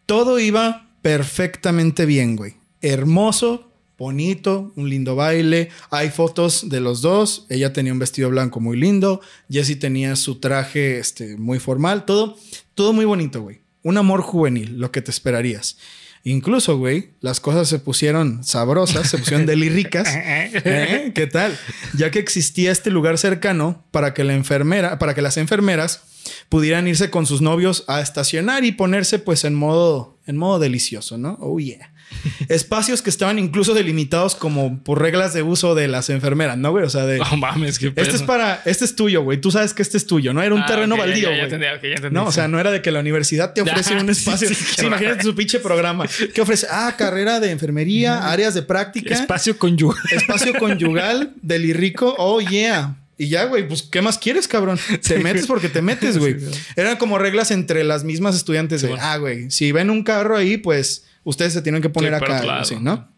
[0.06, 2.56] Todo iba perfectamente bien, güey.
[2.80, 3.67] Hermoso,
[3.98, 5.70] bonito, un lindo baile.
[5.90, 7.46] Hay fotos de los dos.
[7.50, 9.20] Ella tenía un vestido blanco muy lindo.
[9.50, 12.04] Jesse tenía su traje este, muy formal.
[12.04, 12.36] Todo,
[12.74, 13.60] todo muy bonito, güey.
[13.82, 15.76] Un amor juvenil, lo que te esperarías.
[16.24, 20.08] Incluso, güey, las cosas se pusieron sabrosas, se pusieron deli ricas.
[20.12, 21.12] ¿Eh?
[21.14, 21.56] ¿Qué tal?
[21.96, 26.02] Ya que existía este lugar cercano para que la enfermera, para que las enfermeras
[26.48, 31.16] pudieran irse con sus novios a estacionar y ponerse pues en modo, en modo delicioso,
[31.18, 31.38] ¿no?
[31.40, 31.92] Oh yeah.
[32.48, 36.84] Espacios que estaban incluso delimitados como por reglas de uso de las enfermeras, ¿no, güey?
[36.84, 38.04] O sea, de No mames, qué pedo.
[38.04, 39.40] este es para, este es tuyo, güey.
[39.40, 41.40] Tú sabes que este es tuyo, no era un Ah, terreno baldío, ya, ya güey.
[41.44, 42.14] entendí, ok, ya entendí.
[42.14, 44.48] No, o sea, no era de que la universidad te ofrece Ya, un espacio.
[44.48, 46.06] sí, Sí, sí, qué imagínate su pinche programa.
[46.34, 46.66] ¿Qué ofrece?
[46.70, 50.02] Ah, carrera de enfermería, áreas de práctica, Espacio conyugal.
[50.10, 52.14] espacio conyugal, delirrico.
[52.18, 52.96] Oh, yeah.
[53.20, 54.78] Y ya, güey, pues, ¿qué más quieres, cabrón?
[55.06, 56.36] Te metes porque te metes, güey.
[56.76, 60.56] Eran como reglas entre las mismas estudiantes de, ah, güey, si ven un carro ahí,
[60.56, 62.60] pues ustedes se tienen que poner Sí, acá, claro.
[62.62, 63.08] así, ¿no?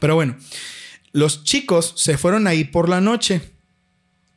[0.00, 0.36] Pero bueno,
[1.12, 3.40] los chicos se fueron ahí por la noche,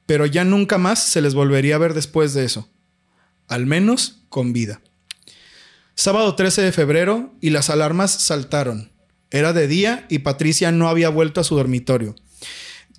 [0.05, 2.69] pero ya nunca más se les volvería a ver después de eso.
[3.47, 4.81] Al menos con vida.
[5.95, 8.91] Sábado 13 de febrero y las alarmas saltaron.
[9.29, 12.15] Era de día y Patricia no había vuelto a su dormitorio.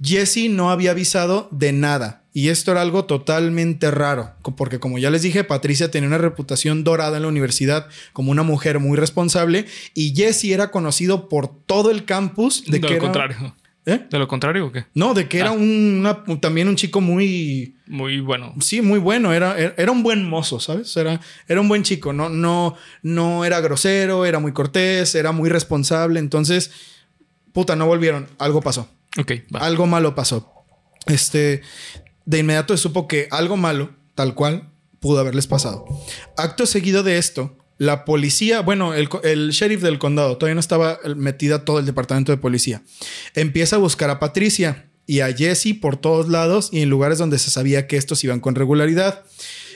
[0.03, 2.23] Jesse no había avisado de nada.
[2.37, 6.83] Y esto era algo totalmente raro, porque como ya les dije, Patricia tenía una reputación
[6.83, 11.93] dorada en la universidad como una mujer muy responsable y Jesse era conocido por todo
[11.93, 13.55] el campus de, De, que lo era- contrario.
[13.87, 14.01] ¿Eh?
[14.11, 14.87] ¿De lo contrario o qué?
[14.95, 15.53] No, de que era Ah.
[15.53, 18.55] un- una- también un chico muy, Muy bueno.
[18.61, 19.33] sí, muy bueno.
[19.35, 20.97] Era, era, era un buen mozo, ¿sabes?
[20.97, 22.13] Era, era un buen chico.
[22.15, 26.19] No, no, no era grosero, era muy cortés, era muy responsable.
[26.19, 26.71] Entonces,
[27.53, 28.27] puta, no volvieron.
[28.39, 28.89] Algo pasó.
[29.19, 29.33] Ok.
[29.55, 30.53] Algo malo pasó.
[31.07, 31.63] Este,
[32.25, 35.85] de inmediato se supo que algo malo, tal cual, pudo haberles pasado.
[36.37, 40.99] Acto seguido de esto, la policía, bueno, el, el sheriff del condado, todavía no estaba
[41.17, 42.83] metida todo el departamento de policía,
[43.35, 47.39] empieza a buscar a Patricia y a Jesse por todos lados y en lugares donde
[47.39, 49.25] se sabía que estos iban con regularidad.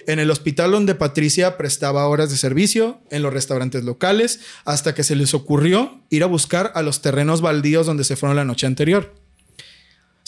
[0.07, 5.05] En el hospital donde Patricia prestaba horas de servicio, en los restaurantes locales, hasta que
[5.05, 8.67] se les ocurrió ir a buscar a los terrenos baldíos donde se fueron la noche
[8.67, 9.13] anterior.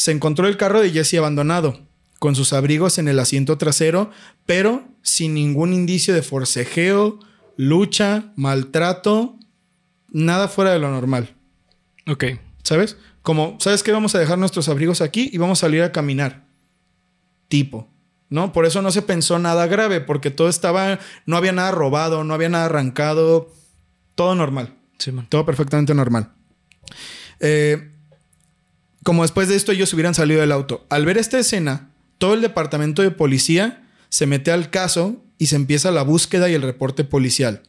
[0.00, 1.78] Se encontró el carro de Jesse abandonado,
[2.18, 4.10] con sus abrigos en el asiento trasero,
[4.46, 7.18] pero sin ningún indicio de forcejeo,
[7.58, 9.36] lucha, maltrato,
[10.10, 11.36] nada fuera de lo normal.
[12.08, 12.24] Ok.
[12.62, 12.96] ¿Sabes?
[13.20, 13.92] Como, ¿sabes qué?
[13.92, 16.46] Vamos a dejar nuestros abrigos aquí y vamos a salir a caminar.
[17.48, 17.86] Tipo.
[18.30, 18.54] ¿No?
[18.54, 22.32] Por eso no se pensó nada grave, porque todo estaba, no había nada robado, no
[22.32, 23.52] había nada arrancado,
[24.14, 24.78] todo normal.
[24.96, 25.26] Sí, man.
[25.28, 26.32] Todo perfectamente normal.
[27.38, 27.89] Eh,
[29.02, 30.84] como después de esto ellos hubieran salido del auto.
[30.88, 35.56] Al ver esta escena, todo el departamento de policía se mete al caso y se
[35.56, 37.62] empieza la búsqueda y el reporte policial.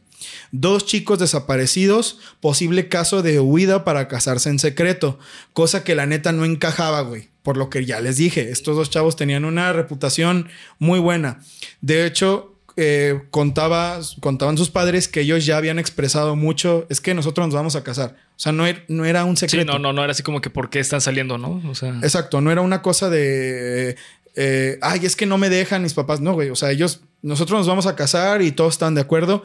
[0.52, 5.18] Dos chicos desaparecidos, posible caso de huida para casarse en secreto,
[5.52, 7.30] cosa que la neta no encajaba, güey.
[7.42, 11.40] Por lo que ya les dije, estos dos chavos tenían una reputación muy buena.
[11.80, 17.14] De hecho, eh, contaba, contaban sus padres que ellos ya habían expresado mucho, es que
[17.14, 18.16] nosotros nos vamos a casar.
[18.36, 19.72] O sea, no, er- no era un secreto.
[19.72, 21.62] Sí, no, no, no era así como que por qué están saliendo, ¿no?
[21.68, 23.96] O sea, Exacto, no era una cosa de,
[24.34, 26.20] eh, ay, es que no me dejan mis papás.
[26.20, 29.44] No, güey, o sea, ellos, nosotros nos vamos a casar y todos están de acuerdo.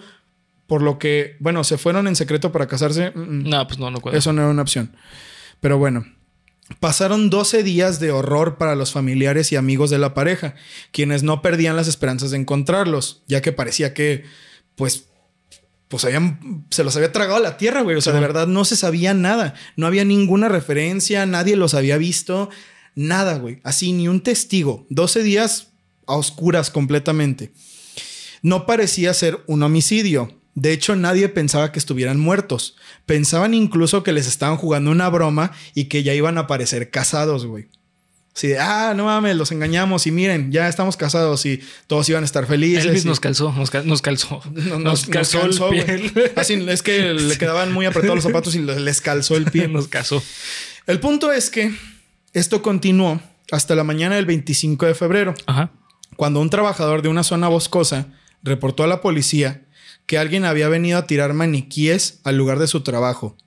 [0.66, 3.12] Por lo que, bueno, se fueron en secreto para casarse.
[3.16, 3.50] Mm, mm.
[3.50, 4.20] no, pues no, no cuadra.
[4.20, 4.92] Eso no era una opción.
[5.62, 6.06] Pero bueno,
[6.80, 10.56] pasaron 12 días de horror para los familiares y amigos de la pareja,
[10.92, 14.24] quienes no perdían las esperanzas de encontrarlos, ya que parecía que,
[14.76, 15.06] pues,
[15.88, 17.96] pues habían, se los había tragado la tierra, güey.
[17.96, 19.54] O sea, de verdad no se sabía nada.
[19.78, 22.50] No había ninguna referencia, nadie los había visto,
[22.96, 23.60] nada, güey.
[23.64, 24.86] Así, ni un testigo.
[24.90, 25.68] 12 días
[26.06, 27.54] a oscuras completamente.
[28.42, 30.37] No parecía ser un homicidio.
[30.60, 32.76] De hecho, nadie pensaba que estuvieran muertos.
[33.06, 37.46] Pensaban incluso que les estaban jugando una broma y que ya iban a aparecer casados,
[37.46, 37.68] güey.
[38.36, 42.24] Así de, ah, no mames, los engañamos y miren, ya estamos casados y todos iban
[42.24, 42.86] a estar felices.
[42.86, 44.42] Elvis y- nos calzó, nos, cal- nos calzó.
[44.52, 46.32] no- nos, calzó el.
[46.36, 49.68] Así es que le quedaban muy apretados los zapatos y les calzó el pie.
[49.70, 50.24] nos casó.
[50.88, 51.72] El punto es que
[52.34, 55.70] esto continuó hasta la mañana del 25 de febrero, Ajá.
[56.16, 58.08] cuando un trabajador de una zona boscosa
[58.44, 59.64] reportó a la policía
[60.08, 63.38] que alguien había venido a tirar maniquíes al lugar de su trabajo.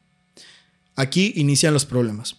[0.95, 2.37] Aquí inician los problemas.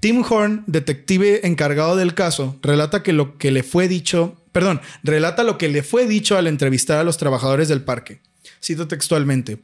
[0.00, 5.42] Tim Horn, detective encargado del caso, relata que lo que le fue dicho, perdón, relata
[5.44, 8.20] lo que le fue dicho al entrevistar a los trabajadores del parque.
[8.62, 9.60] Cito textualmente.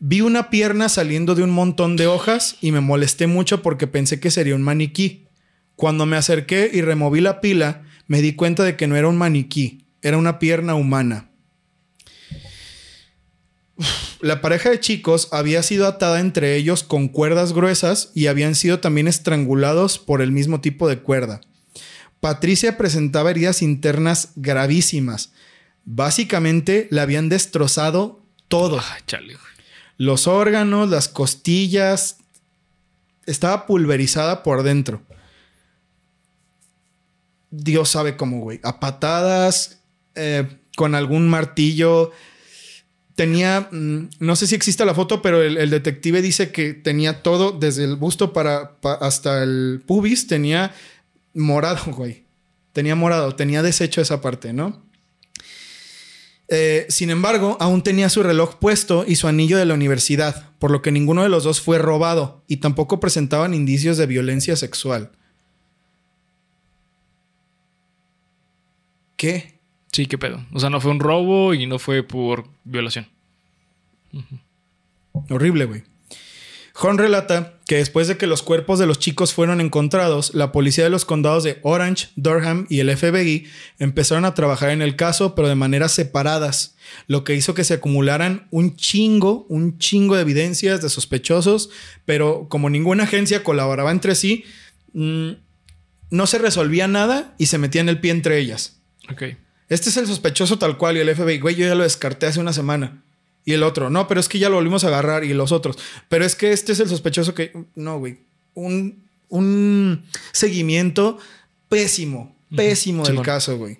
[0.00, 4.18] Vi una pierna saliendo de un montón de hojas y me molesté mucho porque pensé
[4.18, 5.26] que sería un maniquí.
[5.76, 9.16] Cuando me acerqué y removí la pila, me di cuenta de que no era un
[9.16, 11.30] maniquí, era una pierna humana.
[14.24, 18.80] La pareja de chicos había sido atada entre ellos con cuerdas gruesas y habían sido
[18.80, 21.42] también estrangulados por el mismo tipo de cuerda.
[22.20, 25.32] Patricia presentaba heridas internas gravísimas.
[25.84, 28.80] Básicamente le habían destrozado todo.
[28.80, 29.34] Ay, chale.
[29.34, 29.46] güey.
[29.98, 32.16] Los órganos, las costillas.
[33.26, 35.02] Estaba pulverizada por dentro.
[37.50, 38.58] Dios sabe cómo, güey.
[38.62, 39.82] A patadas,
[40.14, 42.10] eh, con algún martillo.
[43.14, 47.52] Tenía, mm, no sé si existe la foto, pero el, detective dice que tenía todo,
[47.52, 50.74] desde el busto para, pa- hasta el pubis, tenía
[51.32, 52.24] morado, güey.
[52.72, 54.82] Tenía morado, tenía deshecho esa parte, ¿no?
[56.48, 60.70] Eh, sin embargo, aún tenía su reloj puesto y su anillo de la universidad, por
[60.70, 65.12] lo que ninguno de los dos fue robado y tampoco presentaban indicios de violencia sexual.
[69.16, 69.53] ¿Qué?
[69.94, 70.44] Sí, qué pedo.
[70.52, 73.06] O sea, no fue un robo y no fue por violación.
[75.30, 75.84] Horrible, güey.
[76.76, 80.82] Horn relata que después de que los cuerpos de los chicos fueron encontrados, la policía
[80.82, 83.46] de los condados de Orange, Durham y el FBI
[83.78, 86.74] empezaron a trabajar en el caso, pero de maneras separadas,
[87.06, 91.70] lo que hizo que se acumularan un chingo, un chingo de evidencias de sospechosos,
[92.04, 94.42] pero como ninguna agencia colaboraba entre sí,
[94.92, 95.30] mm,
[96.10, 98.80] no se resolvía nada y se metían el pie entre ellas.
[99.08, 99.22] Ok.
[99.68, 102.40] Este es el sospechoso tal cual y el FBI, güey, yo ya lo descarté hace
[102.40, 103.02] una semana.
[103.46, 105.76] Y el otro, no, pero es que ya lo volvimos a agarrar y los otros.
[106.08, 108.18] Pero es que este es el sospechoso que, no, güey,
[108.54, 111.18] un, un seguimiento
[111.68, 113.78] pésimo, pésimo del caso, güey.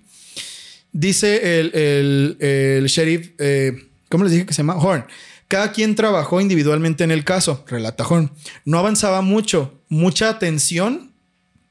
[0.93, 3.73] Dice el, el- el sheriff, eh,
[4.09, 4.77] ¿cómo les dije que se llama?
[4.77, 5.05] Horn.
[5.49, 8.31] Cada quien trabajó individualmente en el caso, relata Horn.
[8.65, 11.13] No avanzaba mucho, mucha atención,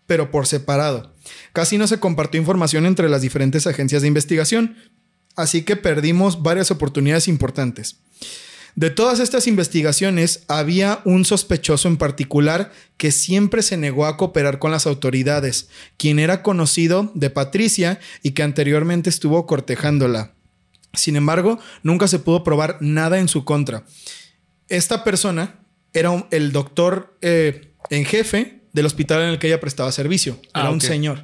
[0.08, 1.13] pero por separado.
[1.54, 4.78] Casi no se compartió información entre las diferentes agencias de investigación,
[5.36, 7.98] así que perdimos varias oportunidades importantes.
[8.76, 14.58] De todas estas investigaciones, había un sospechoso en particular que siempre se negó a cooperar
[14.58, 20.34] con las autoridades, quien era conocido de Patricia y que anteriormente estuvo cortejándola.
[20.94, 23.86] Sin embargo, nunca se pudo probar nada en su contra.
[24.70, 25.60] Esta persona
[25.94, 30.40] era el doctor eh, en jefe del hospital en el que ella prestaba servicio.
[30.54, 31.24] Ah, Era un señor.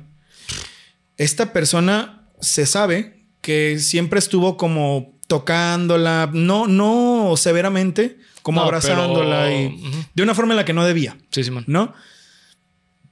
[1.17, 9.43] Esta persona se sabe que siempre estuvo como tocándola, no, no severamente, como No, abrazándola
[9.45, 9.81] pero- y
[10.15, 11.65] de una forma en la que no debía, Sí, Simón.
[11.67, 11.93] ¿no?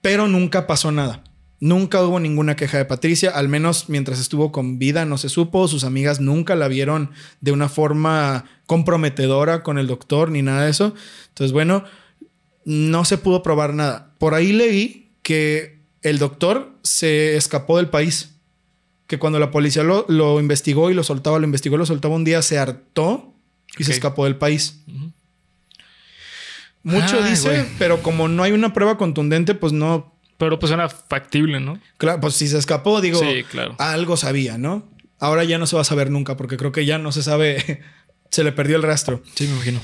[0.02, 1.24] Pero nunca pasó nada.
[1.60, 5.68] Nunca hubo ninguna queja de Patricia, al menos mientras estuvo con vida no se supo,
[5.68, 7.10] sus amigas nunca la vieron
[7.42, 10.94] de una forma comprometedora con el doctor ni nada de eso.
[11.30, 11.84] Entonces, bueno,
[12.68, 14.12] no se pudo probar nada.
[14.18, 18.36] Por ahí leí que el doctor se escapó del país.
[19.08, 22.16] Que cuando la policía lo, lo investigó y lo soltaba, lo investigó y lo soltaba
[22.16, 23.34] un día, se hartó
[23.78, 24.82] y se escapó del país.
[26.84, 30.14] Mucho Ay, dice, pero como no hay una prueba contundente, pues no.
[30.38, 31.80] Pero pues suena factible, ¿no?
[31.98, 33.76] Claro, pues si se escapó, digo, Sí, claro.
[33.80, 34.86] algo sabía, ¿no?
[35.20, 37.82] Ahora ya no se va a saber nunca, porque creo que ya no se sabe,
[38.30, 39.24] se le perdió el rastro.
[39.36, 39.80] Sí, me imagino.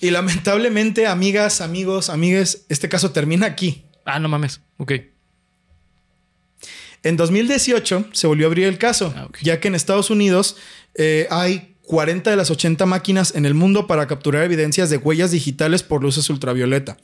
[0.00, 3.84] Y lamentablemente, amigas, amigos, amigues, este caso termina aquí.
[4.04, 4.60] Ah, no mames.
[4.76, 4.92] Ok.
[7.02, 10.56] En 2018 se volvió a abrir el caso, Ah, ya que en Estados Unidos
[10.94, 15.30] eh, hay 40 de las 80 máquinas en el mundo para capturar evidencias de huellas
[15.30, 16.96] digitales por luces ultravioleta.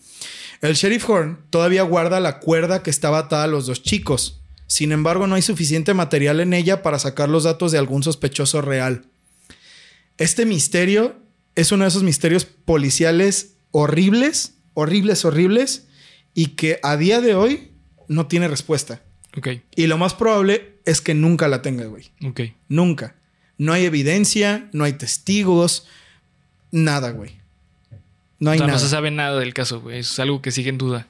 [0.62, 4.40] El sheriff Horn todavía guarda la cuerda que estaba atada a los dos chicos.
[4.66, 8.62] Sin embargo, no hay suficiente material en ella para sacar los datos de algún sospechoso
[8.62, 9.04] real.
[10.16, 11.16] Este misterio
[11.60, 15.86] es uno de esos misterios policiales horribles, horribles, horribles,
[16.34, 17.72] y que a día de hoy
[18.08, 19.02] no tiene respuesta.
[19.36, 19.48] Ok.
[19.76, 22.10] Y lo más probable es que nunca la tenga, güey.
[22.24, 22.40] Ok.
[22.68, 23.16] Nunca.
[23.58, 25.86] No hay evidencia, no hay testigos,
[26.70, 27.38] nada, güey.
[28.38, 28.78] No hay o sea, nada.
[28.78, 29.98] no se sabe nada del caso, güey.
[29.98, 31.08] Es algo que sigue en duda.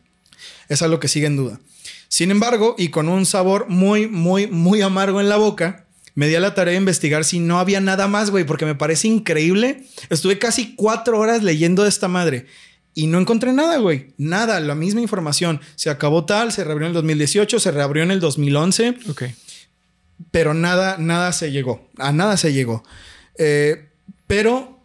[0.68, 1.60] Es algo que sigue en duda.
[2.08, 6.34] Sin embargo, y con un sabor muy, muy, muy amargo en la boca, me di
[6.34, 9.84] a la tarea de investigar si no había nada más, güey, porque me parece increíble.
[10.10, 12.46] Estuve casi cuatro horas leyendo de esta madre
[12.94, 14.08] y no encontré nada, güey.
[14.18, 15.60] Nada, la misma información.
[15.76, 18.94] Se acabó tal, se reabrió en el 2018, se reabrió en el 2011.
[19.08, 19.22] Ok.
[20.30, 21.88] pero nada, nada se llegó.
[21.96, 22.84] A nada se llegó.
[23.38, 23.88] Eh,
[24.26, 24.78] pero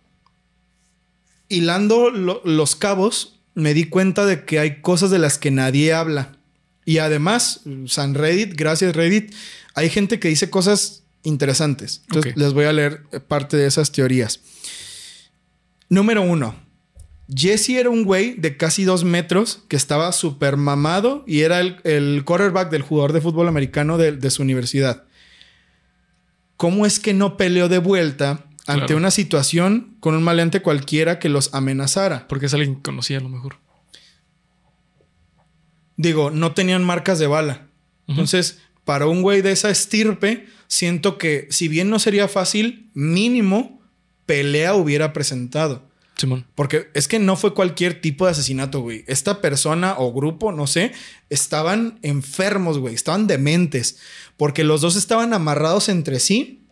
[1.49, 5.93] hilando lo- los cabos, me di cuenta de que hay cosas de las que nadie
[5.93, 6.37] habla.
[6.85, 9.33] Y además, San Reddit, gracias Reddit,
[9.73, 12.01] hay gente que dice cosas interesantes.
[12.07, 14.39] Entonces, les voy a leer eh, parte de esas teorías.
[15.89, 16.55] Número uno.
[17.33, 21.77] Jesse era un güey de casi dos metros que estaba súper mamado y era el,
[21.83, 25.03] el quarterback del jugador de fútbol americano de, de su universidad.
[26.55, 28.97] ¿Cómo es que no peleó de vuelta ante Claro.
[28.97, 32.27] una situación con un maleante cualquiera que los amenazara?
[32.27, 33.57] Porque es alguien que conocía a lo mejor.
[35.97, 37.67] Digo, no tenían marcas de bala.
[38.07, 43.81] Entonces, para un güey de esa estirpe, siento que si bien no sería fácil, mínimo
[44.25, 45.89] pelea hubiera presentado.
[46.17, 46.45] Simón.
[46.55, 49.03] Porque es que no fue cualquier tipo de asesinato, güey.
[49.07, 50.93] Esta persona o grupo, no sé,
[51.29, 52.95] estaban enfermos, güey.
[52.95, 53.97] Estaban dementes.
[54.37, 56.65] Porque los dos estaban amarrados entre sí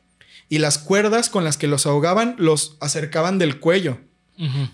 [0.49, 3.99] y las cuerdas con las que los ahogaban los acercaban del cuello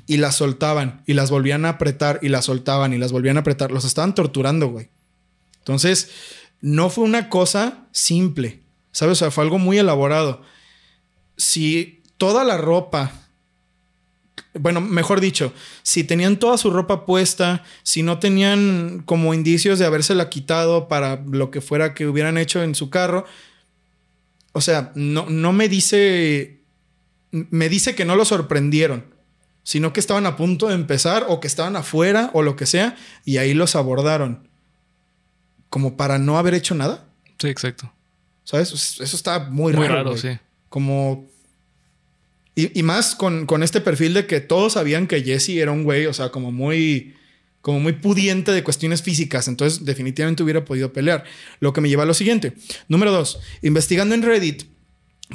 [0.08, 3.42] y las soltaban y las volvían a apretar y las soltaban y las volvían a
[3.42, 3.72] apretar.
[3.72, 4.90] Los estaban torturando, güey.
[5.60, 6.10] Entonces,
[6.62, 9.14] no fue una cosa simple, ¿sabes?
[9.14, 10.42] O sea, fue algo muy elaborado.
[11.38, 13.12] Si toda la ropa,
[14.54, 19.86] bueno, mejor dicho, si tenían toda su ropa puesta, si no tenían como indicios de
[19.86, 23.26] habérsela quitado para lo que fuera que hubieran hecho en su carro,
[24.52, 26.60] o sea, no, no me dice,
[27.32, 29.20] me dice que no lo sorprendieron
[29.62, 32.96] sino que estaban a punto de empezar o que estaban afuera o lo que sea
[33.24, 34.48] y ahí los abordaron.
[35.70, 37.06] Como para no haber hecho nada,
[37.40, 37.92] Sí, exacto.
[38.50, 38.72] ¿Sabes?
[38.72, 40.04] Eso eso está muy, Muy raro.
[40.06, 40.30] raro, sí.
[40.70, 41.30] Como...
[42.56, 45.84] Y, y más con, con este perfil de que todos sabían que Jesse era un
[45.84, 47.14] güey, o sea, como muy...
[47.62, 49.48] Como muy pudiente de cuestiones físicas.
[49.50, 51.26] Entonces, definitivamente hubiera podido pelear.
[51.60, 52.54] Lo que me lleva a lo siguiente.
[52.88, 53.40] Número dos.
[53.62, 54.64] Investigando en Reddit,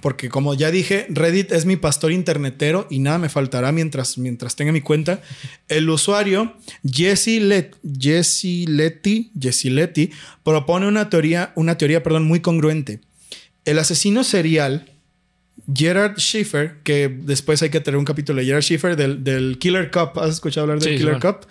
[0.02, 4.57] porque como ya dije, Reddit es mi pastor internetero y nada me faltará mientras, mientras
[4.57, 5.22] tenga mi cuenta.
[5.68, 6.54] El usuario
[6.85, 10.11] Jesse, Let, Jesse Letty, Jesse Letty
[10.42, 13.00] propone una teoría, una teoría perdón, muy congruente.
[13.64, 14.90] El asesino serial
[15.72, 19.90] Gerard Schiffer, que después hay que tener un capítulo de Gerard Schiffer del, del Killer
[19.90, 20.18] Cup.
[20.18, 21.20] ¿Has escuchado hablar del Sí, Killer.
[21.20, 21.46] Cup?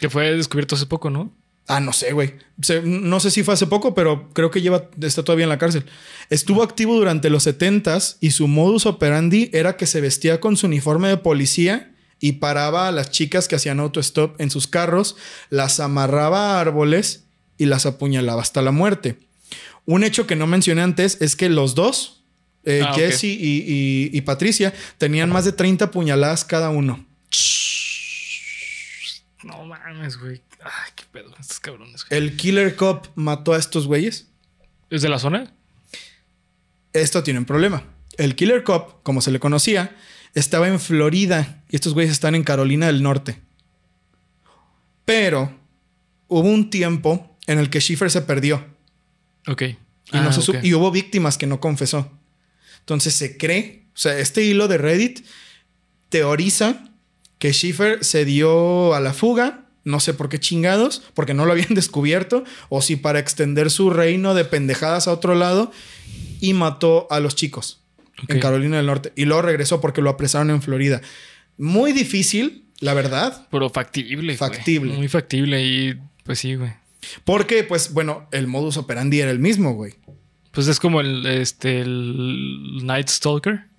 [0.00, 1.32] Que fue descubierto hace poco, ¿no?
[1.66, 2.34] Ah, no sé, güey.
[2.82, 5.84] No sé si fue hace poco, pero creo que lleva, está todavía en la cárcel.
[6.28, 10.66] Estuvo activo durante los 70s y su modus operandi era que se vestía con su
[10.66, 15.16] uniforme de policía y paraba a las chicas que hacían autostop en sus carros,
[15.48, 17.24] las amarraba a árboles
[17.56, 19.18] y las apuñalaba hasta la muerte.
[19.86, 22.24] Un hecho que no mencioné antes es que los dos,
[22.64, 27.06] eh, Ah, y Patricia, tenían más de 30 puñaladas cada uno.
[29.42, 30.42] No mames, güey.
[30.62, 31.34] Ay, pedo.
[31.40, 32.20] Estos cabrones, güey.
[32.20, 34.28] El Killer Cop mató a estos güeyes.
[34.90, 35.52] ¿Es de la zona?
[36.92, 37.84] Esto tiene un problema.
[38.16, 39.96] El Killer Cop, como se le conocía,
[40.34, 43.40] estaba en Florida y estos güeyes están en Carolina del Norte.
[45.04, 45.52] Pero
[46.28, 48.64] hubo un tiempo en el que Schiffer se perdió
[49.48, 49.62] Ok.
[49.62, 49.76] y,
[50.12, 50.64] Ah, no se sup- ok.
[50.64, 52.10] y hubo víctimas que no confesó.
[52.80, 55.24] Entonces se cree, o sea, este hilo de Reddit
[56.08, 56.84] teoriza
[57.38, 61.52] que Schiffer se dio a la fuga, no sé por qué chingados, porque no lo
[61.52, 65.72] habían descubierto, o si para extender su reino de pendejadas a otro lado,
[66.40, 67.80] y mató a los chicos
[68.28, 68.40] en.
[68.40, 69.12] Carolina del Norte.
[69.16, 71.00] Y luego regresó porque lo apresaron en Florida.
[71.58, 74.36] Muy difícil, la verdad, Pero factible.
[74.36, 74.94] Factible.
[74.94, 76.72] Muy factible y pues sí, güey.
[77.24, 79.94] porque, pues, bueno, el modus operandi era el mismo, güey.
[80.52, 83.69] Pues es como el, este, el Night Stalker.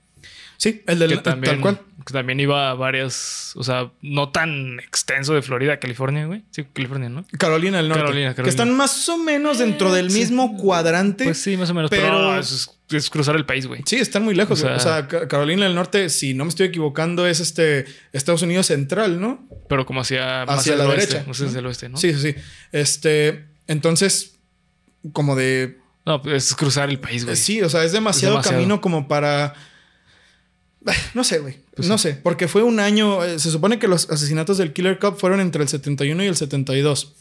[0.61, 1.79] Sí, el del que también, tal cual.
[2.05, 6.43] que también iba a varias, o sea, no tan extenso de Florida California, güey.
[6.51, 7.25] Sí, California, ¿no?
[7.39, 8.03] Carolina del Norte.
[8.03, 8.49] Carolina, Que Carolina.
[8.51, 10.19] están más o menos dentro del sí.
[10.19, 11.23] mismo cuadrante.
[11.23, 11.89] Pues sí, más o menos.
[11.89, 13.81] Pero, pero- no, es, es cruzar el país, güey.
[13.87, 14.59] Sí, están muy lejos.
[14.61, 14.75] O güey.
[14.75, 18.43] O sea- sea, Ca- Carolina del Norte, si no me estoy equivocando, es este Estados
[18.43, 19.47] Unidos central, ¿no?
[19.67, 21.27] Pero como hacia, más Hacia la oeste, derecha.
[21.27, 21.97] más hacia el oeste, ¿no?
[21.97, 22.35] Sí, sí, sí.
[22.71, 24.35] Este, entonces,
[25.13, 25.79] como de.
[26.05, 27.35] No, pues es cruzar el país, güey.
[27.35, 28.57] Sí, o sea, es demasiado, demasiado.
[28.59, 29.53] camino como para.
[31.13, 31.57] No sé, güey.
[31.75, 32.09] Pues no sí.
[32.09, 33.23] sé, porque fue un año.
[33.23, 36.35] eh, Se supone que los asesinatos del Killer Cup fueron entre el 71 y el
[36.35, 37.13] 72.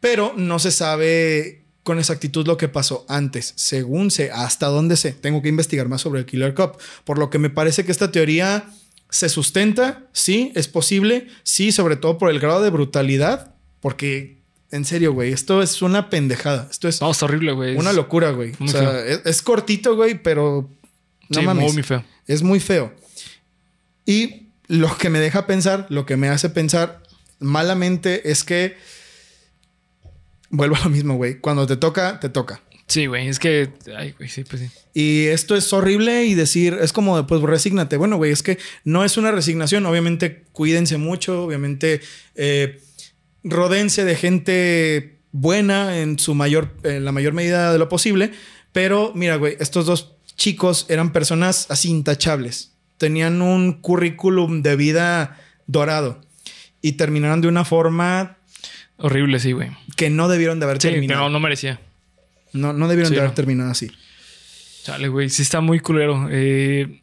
[0.00, 3.52] Pero no se sabe con exactitud lo que pasó antes.
[3.56, 5.12] Según sé, hasta dónde sé.
[5.12, 6.78] Tengo que investigar más sobre el Killer Cup.
[7.04, 8.70] Por lo que me parece que esta teoría
[9.10, 10.06] se sustenta.
[10.12, 11.28] Sí, es posible.
[11.42, 13.54] Sí, sobre todo por el grado de brutalidad.
[13.80, 14.38] Porque,
[14.70, 16.68] en serio, güey, esto es una pendejada.
[16.70, 17.76] Esto es No, horrible, güey.
[17.76, 18.52] una locura, güey.
[18.60, 20.68] O sea, es, es cortito, güey, pero
[21.30, 21.72] no sí, mames.
[21.72, 22.04] muy feo.
[22.28, 22.94] Es muy feo.
[24.06, 27.02] Y lo que me deja pensar, lo que me hace pensar
[27.40, 28.76] malamente es que
[30.50, 31.38] vuelvo a lo mismo, güey.
[31.40, 32.62] Cuando te toca, te toca.
[32.86, 33.28] Sí, güey.
[33.28, 33.70] Es que.
[33.96, 34.68] Ay, güey, sí, pues sí.
[34.94, 37.96] Y esto es horrible y decir, es como, pues, resígnate.
[37.96, 39.84] Bueno, güey, es que no es una resignación.
[39.86, 41.44] Obviamente, cuídense mucho.
[41.44, 42.00] Obviamente,
[42.34, 42.80] eh,
[43.44, 48.32] rodéense de gente buena en su mayor, en la mayor medida de lo posible.
[48.72, 52.72] Pero mira, güey, estos dos chicos eran personas así intachables.
[52.96, 56.22] Tenían un currículum de vida dorado
[56.80, 58.36] y terminaron de una forma
[58.96, 59.70] Horrible, sí, güey.
[59.96, 61.22] que no debieron de haber Sí, terminado.
[61.24, 61.78] no, no merecía.
[62.54, 63.34] No, no debieron Sí, de haber no.
[63.34, 63.90] terminado así.
[64.84, 66.28] Chale, güey, sí está muy culero.
[66.30, 67.02] Eh,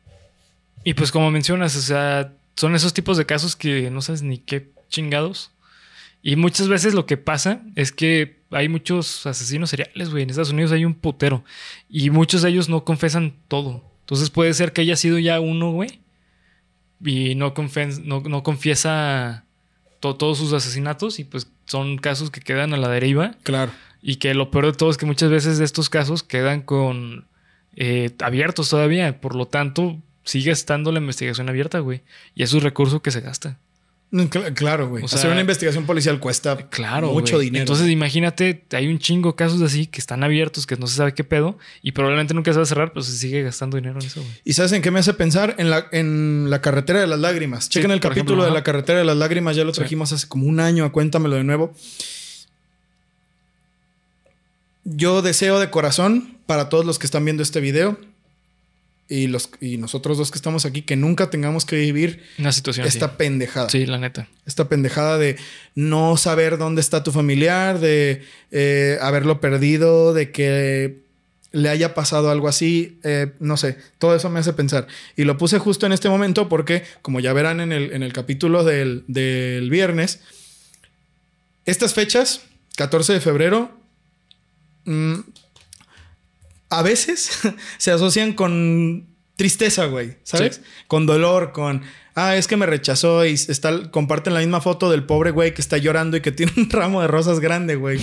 [0.84, 4.40] y pues como mencionas, o sea, son esos tipos de casos que no sabes ni
[4.40, 5.52] qué chingados.
[6.24, 10.24] Y muchas veces lo que pasa es que hay muchos asesinos seriales, güey.
[10.24, 11.44] En Estados Unidos hay un putero.
[11.90, 13.84] Y muchos de ellos no confesan todo.
[14.02, 16.00] Entonces puede ser que haya sido ya uno, güey.
[17.04, 17.54] Y no,
[18.04, 19.46] no, no confiesa
[20.00, 21.20] to- todos sus asesinatos.
[21.20, 23.36] Y pues son casos que quedan a la deriva.
[23.44, 23.72] Claro.
[24.02, 27.28] Y que lo peor de todo es que muchas veces estos casos quedan con
[27.76, 29.20] eh, abiertos todavía.
[29.20, 32.02] Por lo tanto, sigue estando la investigación abierta, güey.
[32.36, 33.60] Y es un recurso que se gasta.
[34.16, 35.04] Mm, cl- Claro, güey.
[35.04, 37.12] O sea, Hacer una investigación policial cuesta Claro.
[37.12, 37.48] mucho güey.
[37.48, 37.64] dinero.
[37.64, 41.14] Entonces, imagínate, hay un chingo de casos así que están abiertos, que no se sabe
[41.14, 41.58] qué pedo.
[41.82, 44.34] Y probablemente nunca se va a cerrar, pero se sigue gastando dinero en eso, güey.
[44.46, 45.56] ¿Y sabes en qué me hace pensar?
[45.58, 47.68] En la, en la carretera de las lágrimas.
[47.70, 48.54] Chequen el capítulo ejemplo, de ajá.
[48.54, 49.56] la carretera de las lágrimas.
[49.58, 49.80] Ya lo Sí.
[49.82, 50.90] trajimos hace como un año.
[50.94, 51.74] Cuéntamelo de nuevo.
[54.84, 57.98] Yo deseo de corazón para todos los que están viendo este video
[59.08, 62.88] y, los, y nosotros dos que estamos aquí que nunca tengamos que vivir Una situación
[62.88, 63.70] esta pendejada.
[63.70, 64.28] Sí, la neta.
[64.46, 65.38] Esta pendejada de
[65.76, 71.06] no saber dónde está tu familiar, de eh, haberlo perdido, de que
[71.52, 74.88] le haya pasado algo así, eh, no sé, todo eso me hace pensar.
[75.16, 78.12] Y lo puse justo en este momento porque, como ya verán en el, en el
[78.12, 80.20] capítulo del, del viernes,
[81.66, 82.42] estas fechas,
[82.76, 83.72] 14 de febrero,
[84.84, 85.20] mm,
[86.70, 87.30] a veces
[87.78, 90.56] se asocian con tristeza, güey, ¿sabes?
[90.56, 90.62] Sí.
[90.88, 91.82] Con dolor, con,
[92.16, 95.62] ah, es que me rechazó y está, comparten la misma foto del pobre güey que
[95.62, 98.00] está llorando y que tiene un ramo de rosas grande, güey,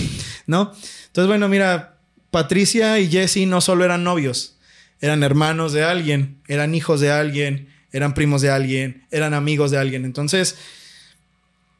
[0.47, 0.73] ¿no?
[1.07, 1.97] Entonces, bueno, mira,
[2.31, 4.57] Patricia y Jesse no solo eran novios,
[5.01, 9.77] eran hermanos de alguien, eran hijos de alguien, eran primos de alguien, eran amigos de
[9.77, 10.05] alguien.
[10.05, 10.57] Entonces,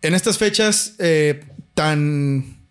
[0.02, 2.63] en estas fechas eh, tan...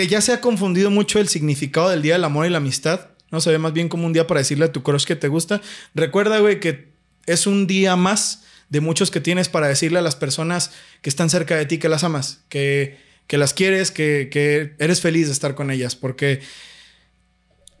[0.00, 3.08] que ya se ha confundido mucho el significado del Día del Amor y la Amistad,
[3.30, 5.28] no se ve más bien como un día para decirle a tu crush que te
[5.28, 5.60] gusta.
[5.94, 6.88] Recuerda, güey, que
[7.26, 10.72] es un día más de muchos que tienes para decirle a las personas
[11.02, 12.96] que están cerca de ti que las amas, que,
[13.26, 16.40] que las quieres, que, que eres feliz de estar con ellas, porque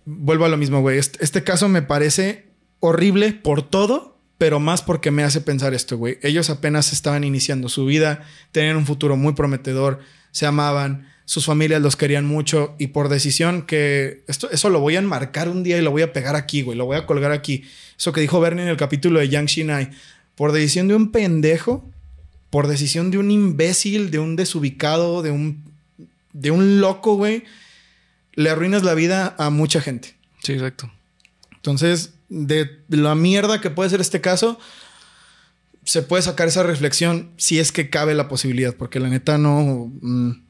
[0.04, 0.98] vuelvo a lo mismo, güey.
[0.98, 2.48] Este, este caso me parece
[2.80, 6.18] horrible por todo, pero más porque me hace pensar esto, güey.
[6.20, 10.00] Ellos apenas estaban iniciando su vida, tenían un futuro muy prometedor,
[10.32, 14.96] se amaban, sus familias los querían mucho y por decisión que esto, eso lo voy
[14.96, 17.30] a enmarcar un día y lo voy a pegar aquí, güey, lo voy a colgar
[17.30, 17.62] aquí.
[17.96, 19.90] Eso que dijo Bernie en el capítulo de Yang Shinai.
[20.34, 21.88] Por decisión de un pendejo,
[22.50, 25.62] por decisión de un imbécil, de un desubicado, de un,
[26.32, 27.44] de un loco, güey,
[28.34, 30.16] le arruinas la vida a mucha gente.
[30.42, 30.90] Sí, exacto.
[31.54, 34.58] Entonces, de la mierda que puede ser este caso,
[35.84, 39.92] se puede sacar esa reflexión si es que cabe la posibilidad, porque la neta no...
[40.00, 40.49] mm,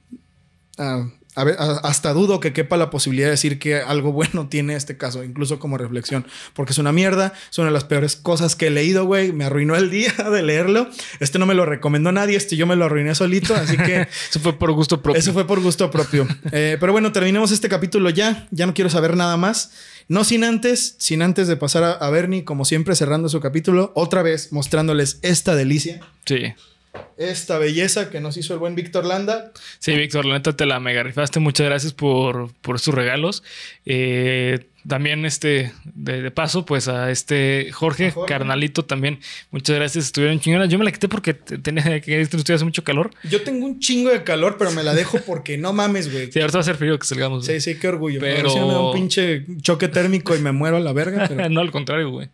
[0.80, 1.06] ah,
[1.36, 4.74] a ver, a- hasta dudo que quepa la posibilidad de decir que algo bueno tiene
[4.74, 8.56] este caso, incluso como reflexión, porque es una mierda, es una de las peores cosas
[8.56, 10.88] que he leído, güey, me arruinó el día de leerlo,
[11.20, 14.40] este no me lo recomendó nadie, este yo me lo arruiné solito, así que Eso
[14.40, 15.20] fue por gusto propio.
[15.20, 16.26] eso fue por gusto propio.
[16.50, 18.48] Eh, pero bueno, terminemos este capítulo ya.
[18.50, 19.70] Ya no quiero saber nada más.
[20.08, 23.92] No sin antes, sin antes de pasar a, a Bernie, como siempre, cerrando su capítulo,
[23.94, 26.52] otra vez mostrándoles esta delicia, Sí.
[27.16, 29.52] Esta belleza que nos hizo el buen Víctor Landa.
[29.78, 31.38] Sí, Víctor, la neta te la mega rifaste.
[31.40, 33.42] Muchas gracias por, por sus regalos.
[33.84, 38.32] Eh, también, este, de, de paso, pues a este Jorge, A Jorge.
[38.32, 39.20] carnalito también.
[39.50, 40.70] Muchas gracias, estuvieron chingonas.
[40.70, 43.10] Yo me la quité porque te- tenía que estudiar hace mucho calor.
[43.24, 46.32] Yo tengo un chingo de calor, pero me la dejo porque no mames, güey.
[46.32, 47.44] Sí, ahorita va a ser frío que salgamos.
[47.44, 48.20] Sí, sí, qué orgullo.
[48.20, 50.94] Pero- Pero si no me da un pinche choque térmico y me muero a la
[50.94, 51.26] verga.
[51.28, 51.46] Pero...
[51.50, 52.30] no, al contrario, güey.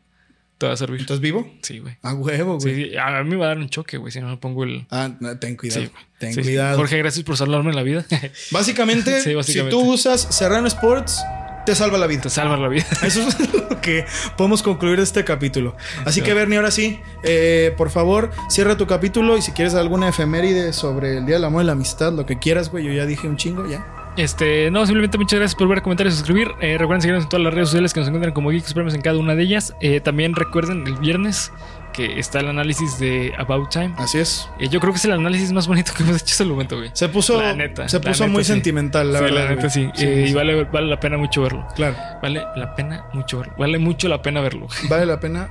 [0.59, 1.01] Te va a servir.
[1.03, 1.47] ¿Estás vivo?
[1.63, 1.97] Sí, güey.
[2.03, 2.91] A huevo, güey.
[2.91, 4.87] sí, a mí me va a dar un choque, güey, si no me pongo el.
[4.91, 5.83] Ah, no, ten cuidado.
[5.83, 6.05] Sí, güey.
[6.19, 6.79] ten Sí, cuidado.
[6.79, 8.07] Jorge, gracias por salvarme la vida.
[8.51, 9.77] Básicamente, Sí, básicamente.
[9.77, 11.23] si tú usas Serrano Sports,
[11.67, 12.23] te salva la vida.
[12.23, 12.87] Te salva la vida.
[13.03, 14.07] Eso es lo que
[14.39, 15.77] podemos concluir de este capítulo.
[16.07, 20.09] Así que, Bernie, ahora sí, eh, por favor, cierra tu capítulo y si quieres alguna
[20.09, 23.05] efeméride sobre el Día del Amor y la Amistad, lo que quieras, güey, yo ya
[23.05, 23.85] dije un chingo, ya.
[24.17, 26.53] Este, no, simplemente muchas gracias por ver, comentar y suscribir.
[26.61, 29.03] Eh, recuerden seguirnos en todas las redes sociales que nos encuentran como Geeks Supremos en
[29.03, 29.75] cada una de ellas.
[29.81, 31.53] Eh, también recuerden el viernes
[31.93, 33.95] que está el análisis de About Time.
[33.99, 34.49] Así es.
[34.59, 36.77] Eh, yo creo que es el análisis más bonito que hemos hecho hasta el momento,
[36.79, 36.91] güey.
[36.95, 38.53] Se puso, La neta, se la puso neta, muy sí.
[38.53, 39.45] sentimental, la sí, verdad.
[39.45, 39.91] la neta sí.
[39.95, 40.07] Sí.
[40.07, 41.67] Y vale, vale la pena mucho verlo.
[41.75, 43.55] Claro, Vale la pena mucho verlo.
[43.59, 44.67] Vale mucho la pena verlo.
[44.89, 45.49] vale la pena.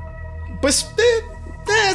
[0.61, 1.34] Pues, eh,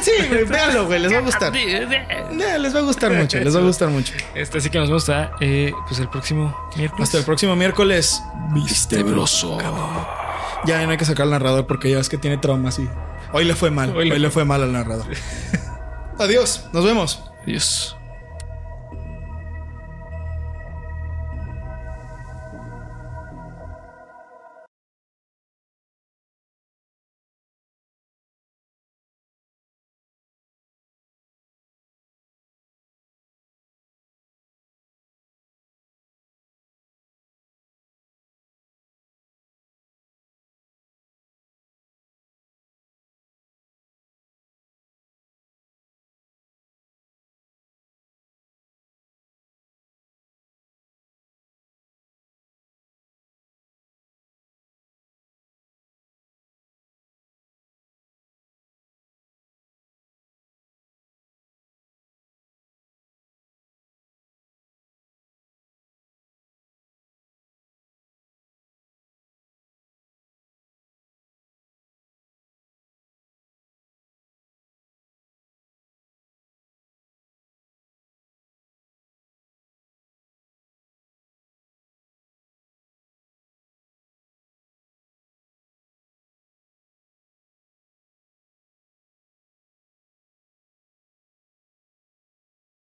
[0.01, 1.53] sí, güey, véanlo, güey, les va a gustar.
[1.53, 4.13] Les va a gustar mucho, les va a gustar mucho.
[4.35, 7.03] Este, así que nos vemos hasta eh, pues el próximo miércoles.
[7.03, 8.21] Hasta el próximo miércoles.
[8.89, 9.57] Tenebroso.
[10.65, 12.87] Ya no hay que sacar al narrador porque ya es que tiene traumas y
[13.33, 13.89] hoy le fue mal.
[13.89, 15.07] Hoy Hoy le le fue mal al narrador.
[16.19, 17.23] Adiós, nos vemos.
[17.43, 17.97] Adiós.